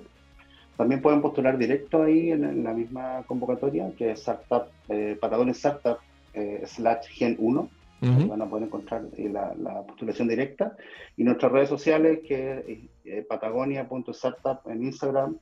También 0.78 1.02
pueden 1.02 1.20
postular 1.20 1.58
directo 1.58 2.04
ahí 2.04 2.30
en, 2.30 2.62
la 2.62 2.72
misma 2.72 3.24
convocatoria, 3.26 3.90
que 3.98 4.12
es 4.12 4.20
Startup, 4.20 4.68
eh, 4.88 5.18
Patagonia 5.20 5.50
Startup 5.50 5.98
eh, 6.32 6.62
slash 6.64 7.08
Gen 7.08 7.36
1. 7.36 7.68
Van 8.00 8.40
a 8.40 8.46
poder 8.46 8.66
encontrar 8.66 9.02
la, 9.18 9.52
la, 9.56 9.82
postulación 9.82 10.28
directa. 10.28 10.76
Y 11.16 11.24
nuestras 11.24 11.50
redes 11.50 11.68
sociales, 11.68 12.20
que 12.24 12.88
es 13.04 13.26
patagonia.startup 13.26 14.60
en 14.70 14.84
Instagram 14.84 15.36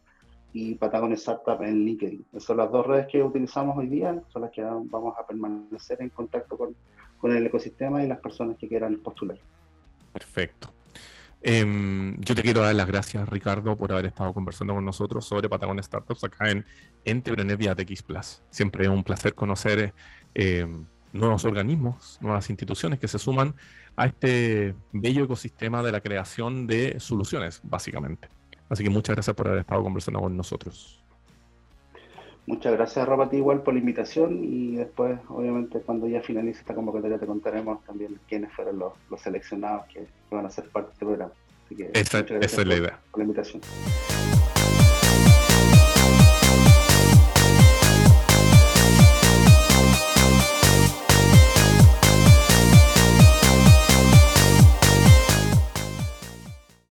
y 0.54 0.74
Patagonia 0.76 1.16
Startup 1.16 1.60
en 1.60 1.84
LinkedIn. 1.84 2.24
Esas 2.30 2.44
son 2.44 2.56
las 2.56 2.72
dos 2.72 2.86
redes 2.86 3.06
que 3.08 3.22
utilizamos 3.22 3.76
hoy 3.76 3.88
día, 3.88 4.18
son 4.32 4.40
las 4.40 4.50
que 4.52 4.62
vamos 4.62 5.14
a 5.18 5.26
permanecer 5.26 6.00
en 6.00 6.08
contacto 6.08 6.56
con, 6.56 6.74
con 7.18 7.36
el 7.36 7.46
ecosistema 7.46 8.02
y 8.02 8.08
las 8.08 8.20
personas 8.20 8.56
que 8.56 8.68
quieran 8.68 8.96
postular. 9.00 9.36
Perfecto. 10.14 10.75
Em, 11.48 12.20
yo 12.22 12.34
te 12.34 12.42
quiero 12.42 12.60
dar 12.60 12.74
las 12.74 12.88
gracias, 12.88 13.28
Ricardo, 13.28 13.76
por 13.76 13.92
haber 13.92 14.06
estado 14.06 14.34
conversando 14.34 14.74
con 14.74 14.84
nosotros 14.84 15.24
sobre 15.24 15.48
Patagonia 15.48 15.80
Startups 15.80 16.24
acá 16.24 16.50
en 16.50 16.66
Entrepreneur 17.04 17.56
vía 17.56 17.72
TX 17.72 18.02
Plus. 18.02 18.42
Siempre 18.50 18.82
es 18.82 18.90
un 18.90 19.04
placer 19.04 19.32
conocer 19.32 19.94
em, 20.34 20.86
nuevos 21.12 21.44
organismos, 21.44 22.18
nuevas 22.20 22.50
instituciones 22.50 22.98
que 22.98 23.06
se 23.06 23.20
suman 23.20 23.54
a 23.94 24.06
este 24.06 24.74
bello 24.90 25.22
ecosistema 25.22 25.84
de 25.84 25.92
la 25.92 26.00
creación 26.00 26.66
de 26.66 26.98
soluciones, 26.98 27.60
básicamente. 27.62 28.28
Así 28.68 28.82
que 28.82 28.90
muchas 28.90 29.14
gracias 29.14 29.36
por 29.36 29.46
haber 29.46 29.60
estado 29.60 29.84
conversando 29.84 30.18
con 30.18 30.36
nosotros. 30.36 31.05
Muchas 32.46 32.72
gracias, 32.74 33.06
Robert, 33.08 33.32
igual 33.34 33.62
por 33.62 33.74
la 33.74 33.80
invitación 33.80 34.44
y 34.44 34.76
después, 34.76 35.18
obviamente, 35.28 35.80
cuando 35.80 36.06
ya 36.06 36.22
finalice 36.22 36.60
esta 36.60 36.76
convocatoria, 36.76 37.18
te 37.18 37.26
contaremos 37.26 37.84
también 37.84 38.20
quiénes 38.28 38.52
fueron 38.52 38.78
los, 38.78 38.92
seleccionados 39.20 39.86
que, 39.92 40.06
van 40.30 40.46
a 40.46 40.50
ser 40.50 40.68
parte 40.68 40.88
de 40.88 40.92
este 40.92 41.06
programa. 41.06 41.32
Así 41.64 41.74
que, 41.74 41.90
esa, 41.92 42.20
esa 42.20 42.60
es 42.60 42.66
la 42.66 42.76
idea. 42.76 43.00
Por 43.10 43.18
la 43.18 43.24
invitación. 43.24 43.62